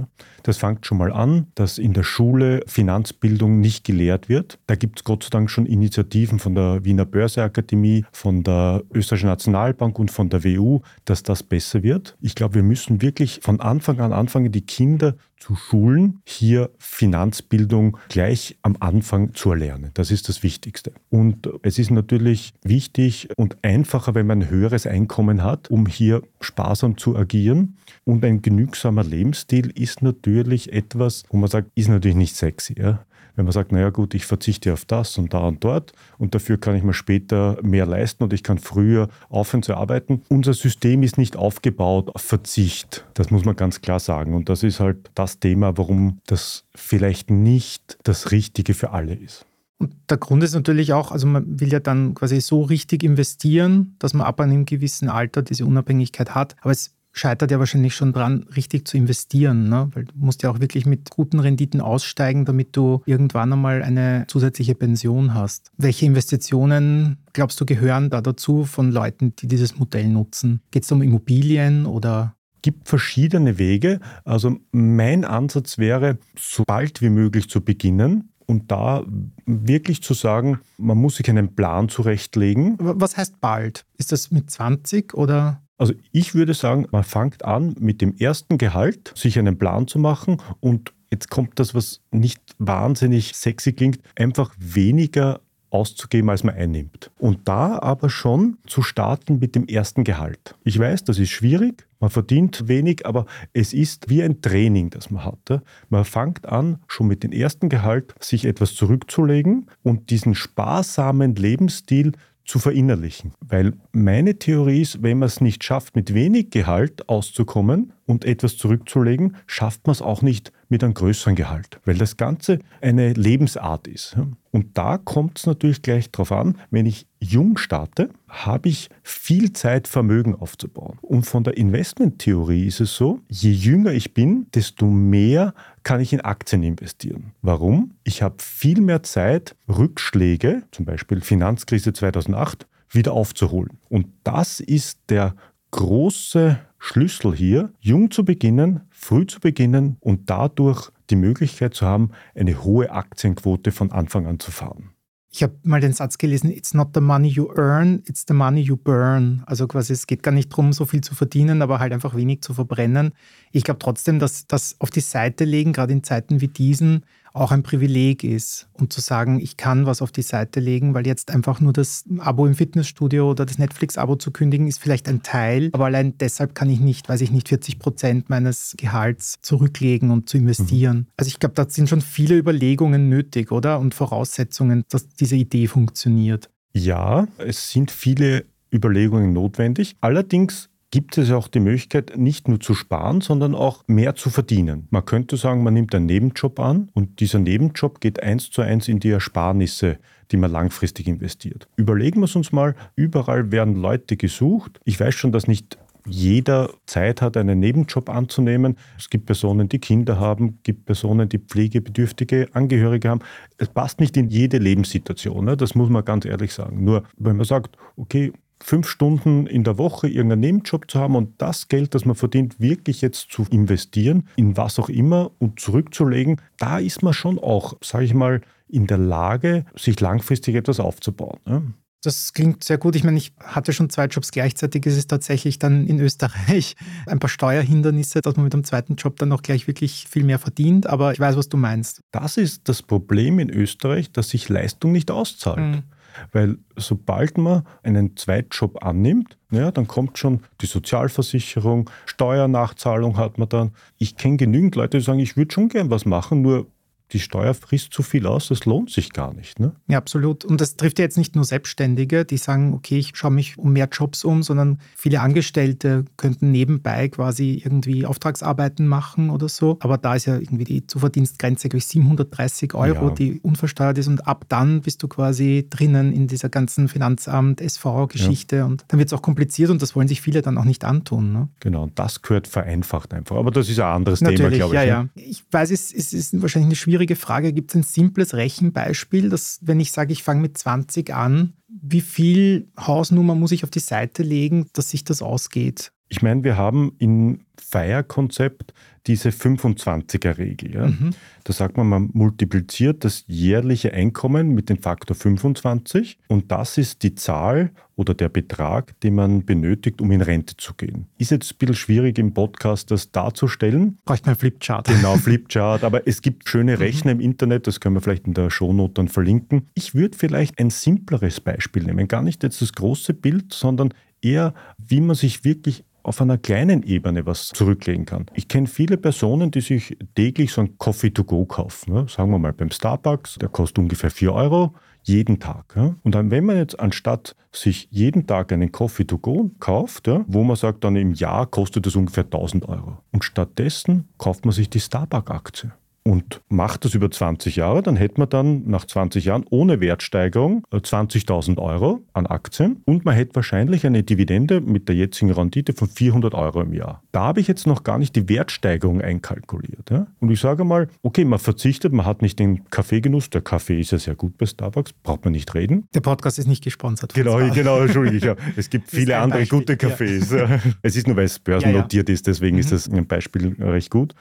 Das 0.44 0.58
fängt 0.58 0.86
schon 0.86 0.98
mal 0.98 1.12
an, 1.14 1.48
dass 1.56 1.78
in 1.78 1.94
der 1.94 2.04
Schule 2.04 2.62
Finanzbildung 2.68 3.62
nicht 3.62 3.86
gelehrt 3.86 4.28
wird. 4.28 4.60
Da 4.68 4.76
gibt 4.76 5.00
es 5.00 5.04
Gott 5.06 5.24
sei 5.24 5.30
Dank 5.30 5.50
schon 5.50 5.66
Initiativen 5.66 6.38
von 6.38 6.54
der 6.54 6.84
Wiener 6.84 7.06
Börseakademie, 7.06 8.04
von 8.12 8.44
der 8.44 8.84
Österreichischen 8.94 9.30
Nationalbank 9.30 9.98
und 9.98 10.12
von 10.12 10.30
der 10.30 10.44
WU, 10.44 10.82
dass 11.06 11.24
das 11.24 11.44
besser 11.44 11.82
wird. 11.82 12.18
Ich 12.20 12.36
glaube, 12.36 12.56
wir 12.56 12.64
müssen 12.64 13.02
wirklich 13.02 13.40
von 13.42 13.62
Anfang 13.62 14.02
an 14.02 14.12
anfangen, 14.12 14.52
die 14.52 14.66
Kinder 14.66 15.16
zu 15.40 15.56
schulen, 15.56 16.22
hier 16.26 16.70
Finanzbildung 16.78 17.98
gleich 18.10 18.58
am 18.62 18.76
Anfang 18.80 19.34
zu 19.34 19.52
erlernen. 19.52 19.92
Das 19.94 20.12
ist 20.12 20.30
das 20.30 20.44
Wichtigste. 20.44 20.92
Und 21.10 21.50
es 21.64 21.80
ist 21.80 21.92
natürlich 21.92 22.54
wichtig 22.64 23.30
und 23.38 23.58
einfacher, 23.64 24.16
wenn 24.16 24.28
man 24.28 24.44
ein 24.44 24.50
höheres 24.50 24.86
Einkommen 24.86 25.44
hat, 25.44 25.72
um 25.72 25.86
hier 25.86 26.22
sparsam 26.42 26.98
zu 26.98 27.16
agieren. 27.16 27.78
Und 28.04 28.24
ein 28.26 28.42
genügsamer 28.42 29.04
Lebensstil 29.04 29.72
ist 29.72 30.02
natürlich 30.02 30.74
etwas, 30.74 31.24
wo 31.30 31.38
man 31.38 31.50
sagt, 31.50 31.72
ist 31.76 31.90
natürlich 31.90 32.18
nicht 32.18 32.36
sexy. 32.36 32.76
Ja? 32.78 33.06
Wenn 33.40 33.46
man 33.46 33.54
sagt, 33.54 33.72
naja 33.72 33.90
gut, 33.90 34.16
ich 34.16 34.26
verzichte 34.26 34.74
auf 34.74 34.84
das 34.84 35.18
und 35.18 35.34
da 35.34 35.40
und 35.48 35.64
dort 35.64 35.94
und 36.18 36.36
dafür 36.36 36.58
kann 36.58 36.76
ich 36.76 36.84
mir 36.84 36.94
später 36.94 37.58
mehr 37.62 37.86
leisten 37.86 38.22
und 38.22 38.34
ich 38.34 38.44
kann 38.44 38.58
früher 38.58 39.08
aufhören 39.30 39.64
zu 39.64 39.76
arbeiten. 39.76 40.24
Unser 40.28 40.54
System 40.54 41.04
ist 41.04 41.18
nicht 41.18 41.38
aufgebaut 41.38 42.14
auf 42.14 42.22
Verzicht. 42.22 43.06
Das 43.14 43.32
muss 43.32 43.46
man 43.46 43.56
ganz 43.56 43.80
klar 43.80 44.02
sagen. 44.02 44.34
Und 44.34 44.50
das 44.50 44.62
ist 44.62 44.82
halt 44.82 45.10
das 45.16 45.40
Thema, 45.40 45.78
warum 45.78 46.20
das 46.26 46.66
vielleicht 46.76 47.32
nicht 47.32 47.98
das 48.04 48.32
Richtige 48.32 48.74
für 48.74 48.92
alle 48.92 49.14
ist. 49.14 49.46
Und 49.78 49.96
der 50.10 50.18
Grund 50.18 50.44
ist 50.44 50.54
natürlich 50.54 50.92
auch, 50.92 51.14
also 51.14 51.26
man 51.26 51.62
will 51.62 51.72
ja 51.72 51.80
dann 51.80 52.16
quasi 52.16 52.42
so 52.42 52.64
richtig 52.64 53.04
investieren, 53.04 53.96
dass 54.00 54.14
man 54.14 54.28
ab 54.28 54.42
einem 54.42 54.66
gewissen 54.66 55.08
Alter 55.08 55.44
diese 55.44 55.66
Unabhängigkeit 55.66 56.36
hat. 56.36 56.58
Aber 56.60 56.72
es 56.72 56.94
scheitert 57.12 57.52
ja 57.52 57.60
wahrscheinlich 57.60 57.96
schon 57.96 58.14
dran, 58.14 58.46
richtig 58.56 58.88
zu 58.88 58.98
investieren, 58.98 59.70
ne? 59.70 59.90
weil 59.94 60.06
du 60.06 60.14
musst 60.16 60.44
ja 60.44 60.52
auch 60.52 60.60
wirklich 60.60 60.86
mit 60.86 61.10
guten 61.10 61.40
Renditen 61.40 61.82
aussteigen, 61.82 62.46
damit 62.46 62.76
du 62.76 63.02
irgendwann 63.06 63.54
einmal 63.54 63.84
eine 63.84 64.26
zusätzliche 64.28 64.76
Pension 64.76 65.34
hast. 65.34 65.72
Welche 65.78 66.06
Investitionen, 66.06 67.18
glaubst 67.34 67.60
du, 67.60 67.66
gehören 67.66 68.10
da 68.10 68.22
dazu 68.22 68.66
von 68.66 68.92
Leuten, 68.92 69.36
die 69.36 69.48
dieses 69.48 69.78
Modell 69.78 70.08
nutzen? 70.08 70.62
Geht 70.72 70.84
es 70.84 70.92
um 70.92 71.02
Immobilien 71.02 71.86
oder 71.86 72.36
gibt 72.62 72.90
verschiedene 72.90 73.58
Wege. 73.58 74.00
Also 74.26 74.58
mein 74.72 75.26
Ansatz 75.26 75.78
wäre, 75.78 76.18
so 76.38 76.64
bald 76.66 77.02
wie 77.02 77.10
möglich 77.10 77.50
zu 77.50 77.62
beginnen 77.62 78.34
und 78.46 78.72
da 78.72 79.06
wirklich 79.46 80.02
zu 80.04 80.14
sagen, 80.14 80.60
man 80.78 80.98
muss 80.98 81.18
sich 81.18 81.30
einen 81.30 81.56
Plan 81.56 81.88
zurechtlegen. 81.88 82.76
Was 82.80 83.16
heißt 83.16 83.40
bald? 83.40 83.86
Ist 83.98 84.12
das 84.12 84.32
mit 84.32 84.50
20 84.50 85.14
oder? 85.14 85.62
Also 85.80 85.94
ich 86.12 86.36
würde 86.36 86.54
sagen, 86.54 86.88
man 86.92 87.04
fängt 87.04 87.46
an 87.46 87.74
mit 87.80 88.02
dem 88.02 88.16
ersten 88.18 88.58
Gehalt, 88.58 89.14
sich 89.16 89.40
einen 89.40 89.58
Plan 89.58 89.88
zu 89.88 89.98
machen 89.98 90.42
und 90.60 90.94
jetzt 91.10 91.30
kommt 91.30 91.58
das, 91.58 91.74
was 91.74 92.02
nicht 92.12 92.42
wahnsinnig 92.60 93.34
sexy 93.34 93.72
klingt, 93.74 94.00
einfach 94.16 94.54
weniger 94.60 95.40
auszugeben, 95.72 96.30
als 96.30 96.44
man 96.44 96.56
einnimmt. 96.56 97.12
Und 97.18 97.48
da 97.48 97.80
aber 97.80 98.10
schon 98.10 98.58
zu 98.66 98.82
starten 98.82 99.40
mit 99.40 99.56
dem 99.56 99.68
ersten 99.68 100.04
Gehalt. 100.04 100.56
Ich 100.64 100.78
weiß, 100.78 101.04
das 101.06 101.20
ist 101.20 101.30
schwierig, 101.30 101.88
man 102.00 102.10
verdient 102.10 102.68
wenig, 102.68 103.06
aber 103.06 103.26
es 103.54 103.74
ist 103.74 104.10
wie 104.10 104.24
ein 104.24 104.42
Training, 104.42 104.90
das 104.90 105.12
man 105.12 105.24
hat. 105.26 105.62
Man 105.90 106.06
fängt 106.06 106.48
an, 106.48 106.80
schon 106.88 107.08
mit 107.08 107.24
dem 107.24 107.32
ersten 107.32 107.70
Gehalt 107.70 108.16
sich 108.20 108.46
etwas 108.46 108.74
zurückzulegen 108.76 109.68
und 109.84 110.10
diesen 110.10 110.34
sparsamen 110.34 111.36
Lebensstil 111.36 112.14
zu 112.50 112.58
verinnerlichen. 112.58 113.34
Weil 113.42 113.74
meine 113.92 114.40
Theorie 114.40 114.82
ist, 114.82 115.04
wenn 115.04 115.20
man 115.20 115.28
es 115.28 115.40
nicht 115.40 115.64
schafft, 115.64 115.96
mit 115.96 116.16
wenig 116.16 116.50
Gehalt 116.50 117.08
auszukommen 117.08 117.94
und 118.08 118.26
etwas 118.26 118.58
zurückzulegen, 118.58 119.38
schafft 119.46 119.86
man 119.86 119.92
es 119.92 120.02
auch 120.02 120.24
nicht 120.24 120.52
mit 120.70 120.84
einem 120.84 120.94
größeren 120.94 121.36
Gehalt, 121.36 121.80
weil 121.86 121.98
das 121.98 122.16
Ganze 122.16 122.60
eine 122.80 123.14
Lebensart 123.14 123.88
ist. 123.88 124.16
Und 124.52 124.78
da 124.78 124.98
kommt 124.98 125.40
es 125.40 125.46
natürlich 125.46 125.82
gleich 125.82 126.12
darauf 126.12 126.32
an, 126.32 126.58
wenn 126.72 126.86
ich 126.86 127.08
jung 127.20 127.58
starte, 127.58 128.10
habe 128.28 128.70
ich 128.70 128.90
viel 129.04 129.52
Zeit, 129.54 129.88
Vermögen 129.88 130.36
aufzubauen. 130.36 130.98
Und 131.02 131.26
von 131.26 131.44
der 131.44 131.58
Investmenttheorie 131.58 132.66
ist 132.66 132.80
es 132.80 132.96
so, 132.96 133.20
je 133.30 133.52
jünger 133.52 133.92
ich 133.92 134.14
bin, 134.14 134.48
desto 134.54 134.86
mehr 134.86 135.54
kann 135.84 136.00
ich 136.00 136.14
in 136.14 136.22
Aktien 136.22 136.64
investieren. 136.64 137.34
Warum? 137.42 137.96
Ich 138.04 138.22
habe 138.22 138.36
viel 138.40 138.82
mehr 138.82 139.04
Zeit, 139.04 139.56
Rückschläge, 139.68 140.64
zum 140.72 140.86
Beispiel 140.86 141.22
Finanzkrise 141.22 141.94
2008, 141.94 142.68
wieder 142.92 143.14
aufzuholen. 143.14 143.80
Und 143.90 144.08
das 144.24 144.60
ist 144.60 145.00
der 145.10 145.36
große 145.72 146.60
Schlüssel 146.80 147.36
hier, 147.36 147.74
jung 147.80 148.10
zu 148.10 148.26
beginnen, 148.26 148.82
früh 148.90 149.28
zu 149.28 149.40
beginnen 149.40 149.98
und 150.00 150.30
dadurch 150.30 150.92
die 151.10 151.16
Möglichkeit 151.16 151.74
zu 151.74 151.86
haben, 151.86 152.12
eine 152.36 152.64
hohe 152.64 152.92
Aktienquote 152.92 153.72
von 153.72 153.92
Anfang 153.92 154.26
an 154.26 154.40
zu 154.40 154.52
fahren. 154.52 154.92
Ich 155.32 155.44
habe 155.44 155.54
mal 155.62 155.80
den 155.80 155.94
Satz 155.94 156.18
gelesen, 156.18 156.50
it's 156.50 156.74
not 156.74 156.90
the 156.96 157.02
money 157.02 157.28
you 157.28 157.52
earn, 157.56 158.02
it's 158.08 158.26
the 158.28 158.34
money 158.34 158.62
you 158.62 158.76
burn. 158.76 159.44
Also 159.46 159.68
quasi, 159.68 159.94
es 159.94 160.08
geht 160.08 160.24
gar 160.24 160.32
nicht 160.32 160.52
darum, 160.52 160.74
so 160.74 160.86
viel 160.86 161.02
zu 161.02 161.14
verdienen, 161.14 161.62
aber 161.62 161.80
halt 161.80 161.94
einfach 161.94 162.16
wenig 162.16 162.42
zu 162.42 162.56
verbrennen. 162.56 163.12
Ich 163.52 163.64
glaube 163.64 163.78
trotzdem, 163.78 164.18
dass 164.18 164.48
das 164.48 164.76
auf 164.80 164.90
die 164.90 165.02
Seite 165.02 165.46
legen, 165.46 165.72
gerade 165.72 165.94
in 165.94 166.04
Zeiten 166.04 166.42
wie 166.42 166.48
diesen, 166.48 167.06
auch 167.34 167.52
ein 167.52 167.64
Privileg 167.64 168.24
ist, 168.24 168.68
um 168.74 168.90
zu 168.90 169.02
sagen, 169.02 169.40
ich 169.40 169.58
kann 169.58 169.86
was 169.86 170.02
auf 170.02 170.12
die 170.12 170.22
Seite 170.22 170.60
legen, 170.60 170.94
weil 170.94 171.06
jetzt 171.06 171.32
einfach 171.32 171.60
nur 171.60 171.74
das 171.74 172.04
Abo 172.20 172.46
im 172.46 172.56
Fitnessstudio 172.56 173.32
oder 173.32 173.46
das 173.46 173.58
Netflix-Abo 173.58 174.16
zu 174.16 174.32
kündigen, 174.32 174.68
ist 174.68 174.80
vielleicht 174.80 175.08
ein 175.08 175.24
Teil, 175.24 175.70
aber 175.74 175.86
allein 175.86 176.18
deshalb 176.18 176.56
kann 176.56 176.70
ich 176.70 176.80
nicht, 176.80 177.10
weiß 177.10 177.22
ich 177.22 177.32
nicht, 177.32 177.50
40 177.50 177.80
Prozent 177.80 178.30
meines 178.30 178.76
Gehalts 178.78 179.38
zurücklegen 179.42 180.12
und 180.12 180.30
zu 180.30 180.38
investieren. 180.38 180.98
Mhm. 180.98 181.08
Also 181.18 181.30
ich 181.30 181.40
glaube, 181.40 181.56
da 181.56 181.66
sind 181.70 181.90
schon 181.90 182.02
viele 182.02 182.38
Überlegungen 182.38 183.10
nötig, 183.10 183.52
oder? 183.52 183.80
Und 183.80 183.94
Voraussetzungen, 183.94 184.84
dass 184.90 185.08
diese 185.08 185.36
Idee 185.36 185.68
funktioniert. 185.68 186.50
Ja, 186.74 187.28
es 187.38 187.72
sind 187.72 187.92
viele 187.92 188.46
Überlegungen 188.74 189.34
notwendig. 189.34 189.96
Allerdings 190.02 190.70
gibt 190.92 191.18
es 191.18 191.32
auch 191.32 191.48
die 191.48 191.60
Möglichkeit, 191.60 192.18
nicht 192.18 192.48
nur 192.48 192.60
zu 192.60 192.74
sparen, 192.74 193.22
sondern 193.22 193.54
auch 193.54 193.84
mehr 193.88 194.16
zu 194.16 194.30
verdienen. 194.30 194.88
Man 194.90 195.06
könnte 195.06 195.38
sagen, 195.38 195.64
man 195.64 195.74
nimmt 195.74 195.94
einen 195.94 196.08
Nebenjob 196.08 196.60
an 196.60 196.90
und 196.94 197.20
dieser 197.20 197.40
Nebenjob 197.40 198.02
geht 198.02 198.22
eins 198.24 198.50
zu 198.50 198.62
eins 198.62 198.88
in 198.88 199.00
die 199.00 199.12
Ersparnisse, 199.12 200.00
die 200.32 200.38
man 200.38 200.52
langfristig 200.52 201.08
investiert. 201.08 201.68
Überlegen 201.76 202.22
wir 202.22 202.26
es 202.26 202.36
uns 202.36 202.52
mal, 202.52 202.76
überall 202.96 203.52
werden 203.52 203.76
Leute 203.76 204.18
gesucht. 204.18 204.80
Ich 204.84 205.00
weiß 205.00 205.14
schon, 205.14 205.32
dass 205.32 205.48
nicht 205.48 205.78
jeder 206.06 206.72
Zeit 206.86 207.22
hat, 207.22 207.38
einen 207.38 207.60
Nebenjob 207.60 208.10
anzunehmen. 208.10 208.78
Es 208.98 209.10
gibt 209.10 209.26
Personen, 209.26 209.70
die 209.70 209.80
Kinder 209.80 210.20
haben, 210.20 210.60
gibt 210.64 210.86
Personen, 210.86 211.30
die 211.30 211.38
pflegebedürftige 211.38 212.48
Angehörige 212.54 213.10
haben. 213.10 213.22
Es 213.58 213.70
passt 213.70 214.00
nicht 214.00 214.18
in 214.18 214.30
jede 214.30 214.58
Lebenssituation, 214.58 215.46
ne? 215.46 215.58
das 215.58 215.76
muss 215.76 215.90
man 215.90 216.04
ganz 216.06 216.26
ehrlich 216.26 216.54
sagen. 216.54 216.84
Nur 216.84 217.04
wenn 217.18 217.36
man 217.36 217.46
sagt, 217.46 217.78
okay, 217.96 218.32
fünf 218.62 218.88
Stunden 218.88 219.48
in 219.48 219.64
der 219.64 219.78
Woche 219.78 220.08
irgendeinen 220.08 220.42
Nebenjob 220.42 220.90
zu 220.90 221.00
haben 221.00 221.16
und 221.16 221.42
das 221.42 221.68
Geld, 221.68 221.96
das 221.96 222.06
man 222.06 222.16
verdient, 222.16 222.60
wirklich 222.60 223.02
jetzt 223.02 223.32
zu 223.32 223.46
investieren, 223.50 224.28
in 224.36 224.58
was 224.58 224.80
auch 224.80 224.90
immer 224.90 225.32
und 225.40 225.60
zurückzulegen, 225.60 226.42
da 226.58 226.80
ist 226.80 227.04
man 227.04 227.14
schon 227.14 227.40
auch, 227.40 227.78
sage 227.82 228.06
ich 228.06 228.14
mal, 228.14 228.42
in 228.68 228.88
der 228.88 228.98
Lage, 228.98 229.66
sich 229.76 230.00
langfristig 230.00 230.56
etwas 230.56 230.80
aufzubauen. 230.80 231.40
Ne? 231.46 231.74
Das 232.02 232.32
klingt 232.32 232.64
sehr 232.64 232.78
gut. 232.78 232.96
Ich 232.96 233.04
meine, 233.04 233.18
ich 233.18 233.34
hatte 233.44 233.74
schon 233.74 233.90
zwei 233.90 234.06
Jobs 234.06 234.32
gleichzeitig. 234.32 234.86
Es 234.86 234.96
ist 234.96 235.10
tatsächlich 235.10 235.60
dann 235.60 235.86
in 235.86 236.00
Österreich 236.00 236.76
ein 237.08 237.20
paar 237.20 237.30
Steuerhindernisse, 237.30 238.22
dass 238.22 238.38
man 238.38 238.46
mit 238.46 238.54
dem 238.54 238.64
zweiten 238.64 238.96
Job 238.96 239.18
dann 239.18 239.34
auch 239.34 239.42
gleich 239.42 239.68
wirklich 239.68 240.08
viel 240.10 240.24
mehr 240.24 240.40
verdient. 240.40 240.88
Aber 240.88 241.12
ich 241.12 241.20
weiß, 241.20 241.36
was 241.36 241.50
du 241.50 241.58
meinst. 241.58 242.02
Das 242.12 242.38
ist 242.38 242.70
das 242.70 242.82
Problem 242.82 243.40
in 243.40 243.50
Österreich, 243.50 244.12
dass 244.12 244.30
sich 244.30 244.48
Leistung 244.48 244.94
nicht 244.94 245.12
auszahlt. 245.12 245.58
Mhm. 245.60 245.84
Weil 246.32 246.58
sobald 246.76 247.38
man 247.38 247.64
einen 247.84 248.16
Zweitjob 248.16 248.84
annimmt, 248.84 249.38
ja, 249.52 249.72
dann 249.72 249.88
kommt 249.88 250.18
schon 250.18 250.42
die 250.62 250.68
Sozialversicherung, 250.68 251.90
Steuernachzahlung 252.06 253.18
hat 253.18 253.38
man 253.38 253.50
dann. 253.50 253.72
Ich 253.98 254.16
kenne 254.16 254.38
genügend 254.38 254.76
Leute, 254.76 254.98
die 254.98 255.04
sagen, 255.04 255.20
ich 255.20 255.38
würde 255.38 255.54
schon 255.54 255.70
gern 255.70 255.90
was 255.90 256.06
machen, 256.06 256.42
nur 256.42 256.68
die 257.12 257.20
Steuer 257.20 257.54
frisst 257.54 257.92
zu 257.92 258.04
viel 258.04 258.28
aus, 258.28 258.50
das 258.50 258.66
lohnt 258.66 258.92
sich 258.92 259.14
gar 259.14 259.34
nicht. 259.34 259.60
Ne? 259.60 259.74
Ja, 259.88 259.98
absolut. 259.98 260.46
Und 260.46 260.62
das 260.62 260.76
trifft 260.76 261.00
ja 261.00 261.06
jetzt 261.06 261.18
nicht 261.18 261.36
nur 261.36 261.44
Selbstständige, 261.44 262.24
die 262.24 262.38
sagen, 262.38 262.74
okay, 262.74 263.00
ich 263.00 263.12
schaue 263.16 263.32
mich 263.32 263.58
um 263.58 263.74
mehr 263.74 263.90
Jobs 263.92 264.24
um, 264.24 264.44
sondern 264.44 264.80
viele 264.96 265.22
Angestellte 265.22 266.06
könnten 266.18 266.52
nebenbei 266.52 267.10
quasi 267.10 267.62
irgendwie 267.64 268.06
Auftragsarbeiten 268.06 268.88
machen 268.88 269.32
oder 269.32 269.50
so. 269.50 269.78
Aber 269.80 269.98
da 269.98 270.16
ist 270.16 270.26
ja 270.26 270.38
irgendwie 270.38 270.66
die 270.66 270.86
Zuverdienstgrenze, 270.86 271.70
glaube 271.70 271.80
ich, 271.80 271.88
730 271.88 272.76
Euro, 272.76 273.08
ja. 273.08 273.16
die 273.16 273.40
unversteuert 273.40 273.98
ist. 273.98 274.08
Und 274.08 274.28
ab 274.28 274.46
dann 274.50 274.82
bist 274.82 275.02
du 275.02 275.08
quasi 275.08 275.66
drinnen 275.70 276.14
in 276.14 276.28
dieser 276.28 276.50
ganzen 276.50 276.88
Finanzamt, 276.88 277.60
SV-Geschichte. 277.60 278.58
Ja. 278.58 278.66
Und 278.66 278.86
dann 278.90 279.00
wird 279.00 279.10
es 279.10 279.14
auch 279.14 279.24
kompliziert 279.24 279.72
und 279.72 279.82
das 279.82 279.96
wollen 279.96 280.08
sich 280.08 280.22
viele 280.22 280.42
dann 280.44 280.58
auch 280.58 280.66
nicht 280.66 280.86
antun. 280.86 281.34
Ne? 281.34 281.50
Genau, 281.60 281.84
und 281.84 281.98
das 281.98 282.22
gehört 282.22 282.48
vereinfacht 282.48 283.14
einfach. 283.14 283.36
Aber 283.36 283.50
das 283.50 283.68
ist 283.68 283.80
ein 283.80 283.86
anderes 283.94 284.22
Natürlich, 284.22 284.42
Thema, 284.42 284.56
glaube 284.56 284.76
ich. 284.76 284.88
Ja, 284.88 285.04
ne? 285.04 285.10
ja. 285.16 285.24
Ich 285.24 285.44
weiß, 285.52 285.72
es, 285.72 285.92
es 285.94 286.14
ist 286.14 286.40
wahrscheinlich 286.42 286.68
eine 286.68 286.76
schwierige 286.76 286.99
schwierige 287.00 287.16
Frage. 287.16 287.54
Gibt 287.54 287.72
es 287.72 287.76
ein 287.76 287.84
simples 287.84 288.34
Rechenbeispiel, 288.34 289.30
dass, 289.30 289.60
wenn 289.62 289.80
ich 289.80 289.94
sage, 289.94 290.12
ich 290.12 290.24
fange 290.24 290.42
mit 290.42 290.58
20 290.58 291.14
an, 291.14 291.54
wie 291.68 292.02
viel 292.02 292.68
Hausnummer 292.78 293.36
muss 293.36 293.54
ich 293.54 293.64
auf 293.64 293.70
die 293.70 293.80
Seite 293.80 294.22
legen, 294.22 294.68
dass 294.74 294.90
sich 294.90 295.06
das 295.06 295.22
ausgeht? 295.22 295.94
Ich 296.10 296.22
meine, 296.22 296.44
wir 296.44 296.58
haben 296.58 296.94
im 296.98 297.46
Feierkonzept 297.58 298.74
diese 299.08 299.30
25er-Regel. 299.30 300.74
Ja? 300.74 300.88
Mhm. 300.88 301.12
Da 301.44 301.54
sagt 301.54 301.78
man, 301.78 301.88
man 301.88 302.10
multipliziert 302.14 303.04
das 303.04 303.24
jährliche 303.28 303.94
Einkommen 303.94 304.54
mit 304.54 304.70
dem 304.70 304.78
Faktor 304.78 305.16
25 305.16 306.20
und 306.28 306.52
das 306.52 306.78
ist 306.78 307.04
die 307.04 307.16
Zahl 307.16 307.72
oder 307.96 308.14
der 308.14 308.30
Betrag, 308.30 308.98
den 309.02 309.16
man 309.16 309.46
benötigt, 309.46 310.02
um 310.02 310.12
in 310.12 310.22
Rente 310.22 310.56
zu 310.56 310.74
gehen. 310.74 311.08
Ist 311.18 311.32
jetzt 311.32 311.52
ein 311.52 311.58
bisschen 311.58 311.76
schwierig 311.76 312.18
im 312.18 312.34
Podcast 312.34 312.92
das 312.92 313.12
darzustellen. 313.12 313.98
Braucht 314.06 314.26
man 314.26 314.36
Flipchart. 314.36 314.88
Genau, 314.88 315.18
Flipchart. 315.18 315.84
aber 315.84 316.08
es 316.08 316.22
gibt 316.22 316.48
schöne 316.48 316.74
mhm. 316.74 316.78
Rechner 316.78 317.12
im 317.12 317.20
Internet, 317.20 317.68
das 317.68 317.80
können 317.80 317.96
wir 317.96 318.02
vielleicht 318.02 318.28
in 318.28 318.34
der 318.34 318.50
Shownote 318.50 318.94
dann 318.96 319.08
verlinken. 319.08 319.68
Ich 319.74 319.96
würde 319.96 320.18
vielleicht 320.18 320.60
ein 320.60 320.70
simpleres 320.70 321.42
Beispiel 321.42 321.84
nehmen. 321.84 322.08
Gar 322.08 322.22
nicht 322.22 322.44
jetzt 322.44 322.62
das 322.62 322.74
große 322.74 323.14
Bild, 323.14 323.54
sondern 323.54 323.94
eher, 324.22 324.54
wie 324.78 325.02
man 325.02 325.16
sich 325.16 325.44
wirklich 325.44 325.84
auf 326.10 326.22
einer 326.22 326.40
kleinen 326.40 326.82
Ebene 326.82 327.28
was 327.28 327.50
zurücklegen 327.50 328.06
kann. 328.06 328.26
Ich 328.34 328.48
kenne 328.48 328.66
viele 328.66 328.98
Personen, 328.98 329.52
die 329.52 329.62
sich 329.62 329.96
täglich 330.16 330.52
so 330.52 330.62
ein 330.62 330.76
Coffee 330.80 331.12
to 331.12 331.24
go 331.24 331.46
kaufen. 331.46 331.94
Ja, 331.94 332.08
sagen 332.08 332.32
wir 332.32 332.40
mal 332.40 332.52
beim 332.52 332.72
Starbucks, 332.72 333.36
der 333.36 333.48
kostet 333.48 333.78
ungefähr 333.78 334.10
4 334.10 334.34
Euro 334.34 334.74
jeden 335.04 335.40
Tag. 335.40 335.74
Ja. 335.76 335.96
Und 336.04 336.16
dann, 336.16 336.32
wenn 336.32 336.46
man 336.46 336.58
jetzt 336.58 336.80
anstatt 336.80 337.36
sich 337.52 337.88
jeden 337.92 338.26
Tag 338.26 338.52
einen 338.52 338.72
Coffee 338.72 339.06
to 339.06 339.20
go 339.20 339.52
kauft, 339.60 340.08
ja, 340.08 340.26
wo 340.28 340.44
man 340.44 340.56
sagt, 340.56 340.84
dann 340.84 340.96
im 340.96 341.14
Jahr 341.14 341.46
kostet 341.46 341.86
das 341.86 341.96
ungefähr 341.96 342.24
1000 342.24 342.68
Euro. 342.68 342.98
Und 343.12 343.24
stattdessen 343.24 344.10
kauft 344.18 344.46
man 344.46 344.52
sich 344.52 344.68
die 344.68 344.80
Starbucks-Aktie 344.80 345.72
und 346.10 346.42
macht 346.50 346.86
das 346.86 346.96
über 346.96 347.12
20 347.12 347.58
Jahre, 347.58 347.84
dann 347.84 347.96
hätte 347.96 348.20
man 348.20 348.30
dann 348.30 348.64
nach 348.68 348.86
20 348.86 349.26
Jahren 349.26 349.46
ohne 349.52 349.80
Wertsteigerung 349.80 350.66
20.000 350.72 351.58
äh, 351.58 351.62
Euro 351.62 352.02
an 352.14 352.26
Aktien 352.26 352.82
und 352.86 353.06
man 353.06 353.14
hätte 353.14 353.36
wahrscheinlich 353.36 353.86
eine 353.86 354.02
Dividende 354.02 354.60
mit 354.60 354.90
der 354.90 354.96
jetzigen 354.96 355.32
Rendite 355.32 355.74
von 355.74 355.88
400 355.88 356.34
Euro 356.34 356.62
im 356.62 356.74
Jahr. 356.74 357.04
Da 357.12 357.22
habe 357.22 357.42
ich 357.42 357.48
jetzt 357.48 357.68
noch 357.68 357.84
gar 357.84 358.00
nicht 358.00 358.16
die 358.16 358.28
Wertsteigerung 358.28 359.02
einkalkuliert. 359.02 359.92
Ja? 359.92 360.08
Und 360.20 360.32
ich 360.32 360.40
sage 360.40 360.64
mal, 360.64 360.88
okay, 361.04 361.26
man 361.26 361.38
verzichtet, 361.38 361.94
man 361.94 362.08
hat 362.08 362.24
nicht 362.24 362.40
den 362.40 362.68
Kaffeegenuss. 362.72 363.30
Der 363.30 363.42
Kaffee 363.42 363.80
ist 363.80 363.92
ja 363.92 364.00
sehr 364.00 364.16
gut 364.16 364.36
bei 364.40 364.48
Starbucks, 364.48 364.94
braucht 364.94 365.26
man 365.26 365.34
nicht 365.34 365.54
reden. 365.54 365.88
Der 365.94 366.02
Podcast 366.02 366.40
ist 366.40 366.48
nicht 366.48 366.64
gesponsert. 366.64 367.14
Genau, 367.14 367.38
genau, 367.54 367.80
entschuldige. 367.82 368.26
Ja. 368.26 368.36
Es 368.56 368.72
gibt 368.72 368.90
viele 368.90 369.18
andere 369.18 369.42
Beispiel, 369.42 369.60
gute 369.60 369.74
Cafés. 369.76 370.36
Ja. 370.36 370.60
Es 370.82 370.96
ist 370.96 371.08
nur, 371.08 371.18
weil 371.18 371.26
es 371.26 371.38
börsennotiert 371.38 372.10
ist, 372.10 372.26
deswegen 372.26 372.56
mhm. 372.56 372.62
ist 372.62 372.72
das 372.72 372.90
ein 372.90 373.06
Beispiel 373.06 373.56
recht 373.60 373.92
gut. 373.92 374.16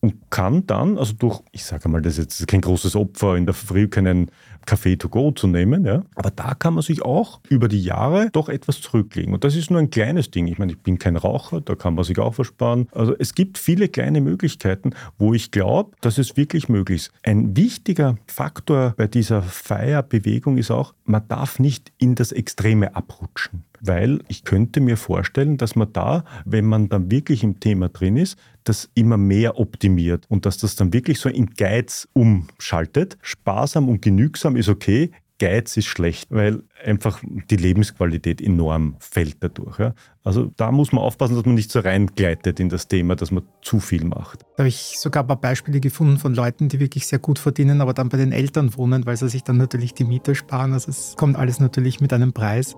Und 0.00 0.14
kann 0.30 0.66
dann, 0.66 0.96
also 0.96 1.12
durch, 1.12 1.33
ich 1.52 1.64
sage 1.64 1.88
mal, 1.88 2.02
das 2.02 2.18
ist 2.18 2.40
jetzt 2.40 2.48
kein 2.48 2.60
großes 2.60 2.96
Opfer, 2.96 3.36
in 3.36 3.46
der 3.46 3.54
Früh 3.54 3.88
keinen 3.88 4.30
Kaffee 4.66 4.96
to 4.96 5.08
go 5.08 5.30
zu 5.30 5.46
nehmen, 5.46 5.84
ja. 5.84 6.02
Aber 6.14 6.30
da 6.30 6.54
kann 6.54 6.74
man 6.74 6.82
sich 6.82 7.02
auch 7.02 7.40
über 7.48 7.68
die 7.68 7.82
Jahre 7.82 8.30
doch 8.32 8.48
etwas 8.48 8.80
zurücklegen. 8.80 9.34
Und 9.34 9.44
das 9.44 9.56
ist 9.56 9.70
nur 9.70 9.80
ein 9.80 9.90
kleines 9.90 10.30
Ding. 10.30 10.46
Ich 10.46 10.58
meine, 10.58 10.72
ich 10.72 10.78
bin 10.78 10.98
kein 10.98 11.16
Raucher, 11.16 11.60
da 11.60 11.74
kann 11.74 11.94
man 11.94 12.04
sich 12.04 12.18
auch 12.18 12.34
versparen. 12.34 12.88
Also 12.92 13.14
es 13.18 13.34
gibt 13.34 13.58
viele 13.58 13.88
kleine 13.88 14.20
Möglichkeiten, 14.20 14.90
wo 15.18 15.34
ich 15.34 15.50
glaube, 15.50 15.92
dass 16.00 16.18
es 16.18 16.36
wirklich 16.36 16.68
möglich 16.68 17.02
ist. 17.02 17.12
Ein 17.22 17.56
wichtiger 17.56 18.16
Faktor 18.26 18.94
bei 18.96 19.06
dieser 19.06 19.42
Feierbewegung 19.42 20.58
ist 20.58 20.70
auch, 20.70 20.94
man 21.04 21.26
darf 21.28 21.58
nicht 21.58 21.92
in 21.98 22.14
das 22.14 22.32
Extreme 22.32 22.94
abrutschen 22.96 23.64
weil 23.86 24.20
ich 24.28 24.44
könnte 24.44 24.80
mir 24.80 24.96
vorstellen, 24.96 25.56
dass 25.56 25.76
man 25.76 25.92
da, 25.92 26.24
wenn 26.44 26.64
man 26.64 26.88
dann 26.88 27.10
wirklich 27.10 27.42
im 27.42 27.60
Thema 27.60 27.88
drin 27.88 28.16
ist, 28.16 28.38
das 28.64 28.90
immer 28.94 29.16
mehr 29.16 29.58
optimiert 29.58 30.24
und 30.28 30.46
dass 30.46 30.58
das 30.58 30.76
dann 30.76 30.92
wirklich 30.92 31.20
so 31.20 31.28
in 31.28 31.50
Geiz 31.50 32.08
umschaltet. 32.12 33.18
Sparsam 33.22 33.88
und 33.88 34.02
genügsam 34.02 34.56
ist 34.56 34.68
okay, 34.68 35.10
Geiz 35.40 35.76
ist 35.76 35.86
schlecht, 35.86 36.30
weil 36.30 36.62
einfach 36.84 37.20
die 37.50 37.56
Lebensqualität 37.56 38.40
enorm 38.40 38.96
fällt 39.00 39.36
dadurch. 39.40 39.78
Ja. 39.78 39.94
Also 40.22 40.52
da 40.56 40.70
muss 40.70 40.92
man 40.92 41.02
aufpassen, 41.02 41.34
dass 41.34 41.44
man 41.44 41.56
nicht 41.56 41.72
so 41.72 41.80
reingleitet 41.80 42.60
in 42.60 42.68
das 42.68 42.86
Thema, 42.86 43.16
dass 43.16 43.32
man 43.32 43.42
zu 43.60 43.80
viel 43.80 44.04
macht. 44.04 44.42
Da 44.56 44.62
habe 44.62 44.68
ich 44.68 44.98
sogar 44.98 45.24
ein 45.24 45.26
paar 45.26 45.40
Beispiele 45.40 45.80
gefunden 45.80 46.18
von 46.18 46.34
Leuten, 46.34 46.68
die 46.68 46.78
wirklich 46.78 47.06
sehr 47.06 47.18
gut 47.18 47.38
verdienen, 47.38 47.80
aber 47.80 47.94
dann 47.94 48.08
bei 48.08 48.16
den 48.16 48.32
Eltern 48.32 48.76
wohnen, 48.76 49.06
weil 49.06 49.16
sie 49.16 49.28
sich 49.28 49.42
dann 49.42 49.56
natürlich 49.56 49.92
die 49.92 50.04
Miete 50.04 50.34
sparen. 50.34 50.72
Also 50.72 50.90
es 50.90 51.14
kommt 51.16 51.36
alles 51.36 51.58
natürlich 51.58 52.00
mit 52.00 52.12
einem 52.12 52.32
Preis. 52.32 52.76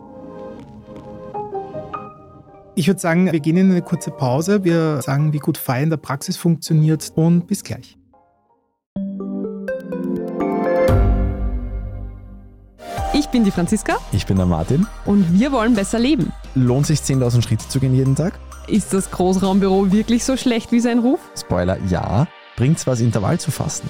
Ich 2.79 2.89
würde 2.89 3.01
sagen, 3.01 3.33
wir 3.33 3.41
gehen 3.41 3.57
in 3.57 3.71
eine 3.71 3.81
kurze 3.81 4.11
Pause. 4.11 4.63
Wir 4.63 5.01
sagen, 5.01 5.33
wie 5.33 5.39
gut 5.39 5.57
Feier 5.57 5.85
in 5.85 5.89
der 5.89 5.97
Praxis 5.97 6.37
funktioniert 6.37 7.11
und 7.15 7.47
bis 7.47 7.65
gleich. 7.65 7.97
Ich 13.15 13.29
bin 13.29 13.45
die 13.45 13.51
Franziska. 13.51 13.97
Ich 14.13 14.27
bin 14.27 14.37
der 14.37 14.45
Martin. 14.45 14.87
Und 15.07 15.41
wir 15.41 15.53
wollen 15.53 15.75
besser 15.75 15.99
leben. 15.99 16.35
Lohnt 16.55 16.85
sich 16.85 17.01
10.000 17.01 17.41
Schritte 17.41 17.67
zu 17.67 17.81
gehen 17.81 17.95
jeden 17.95 18.15
Tag? 18.15 18.39
Ist 18.69 18.93
das 18.93 19.11
Großraumbüro 19.11 19.91
wirklich 19.91 20.23
so 20.23 20.37
schlecht 20.37 20.71
wie 20.71 20.81
sein 20.81 20.99
Ruf? 20.99 21.21
Spoiler, 21.35 21.79
ja. 21.89 22.27
Bringt's 22.57 22.87
was, 22.87 23.01
Intervall 23.01 23.41
zu 23.41 23.51
fasten? 23.51 23.89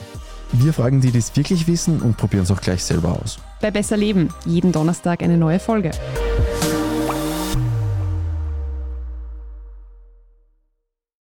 Wir 0.52 0.72
fragen 0.72 1.00
die, 1.00 1.10
die 1.10 1.18
es 1.18 1.34
wirklich 1.34 1.66
wissen 1.66 2.00
und 2.02 2.16
probieren 2.16 2.44
es 2.44 2.52
auch 2.52 2.60
gleich 2.60 2.84
selber 2.84 3.18
aus. 3.20 3.40
Bei 3.60 3.72
Besser 3.72 3.96
Leben, 3.96 4.28
jeden 4.44 4.70
Donnerstag 4.70 5.24
eine 5.24 5.36
neue 5.36 5.58
Folge. 5.58 5.90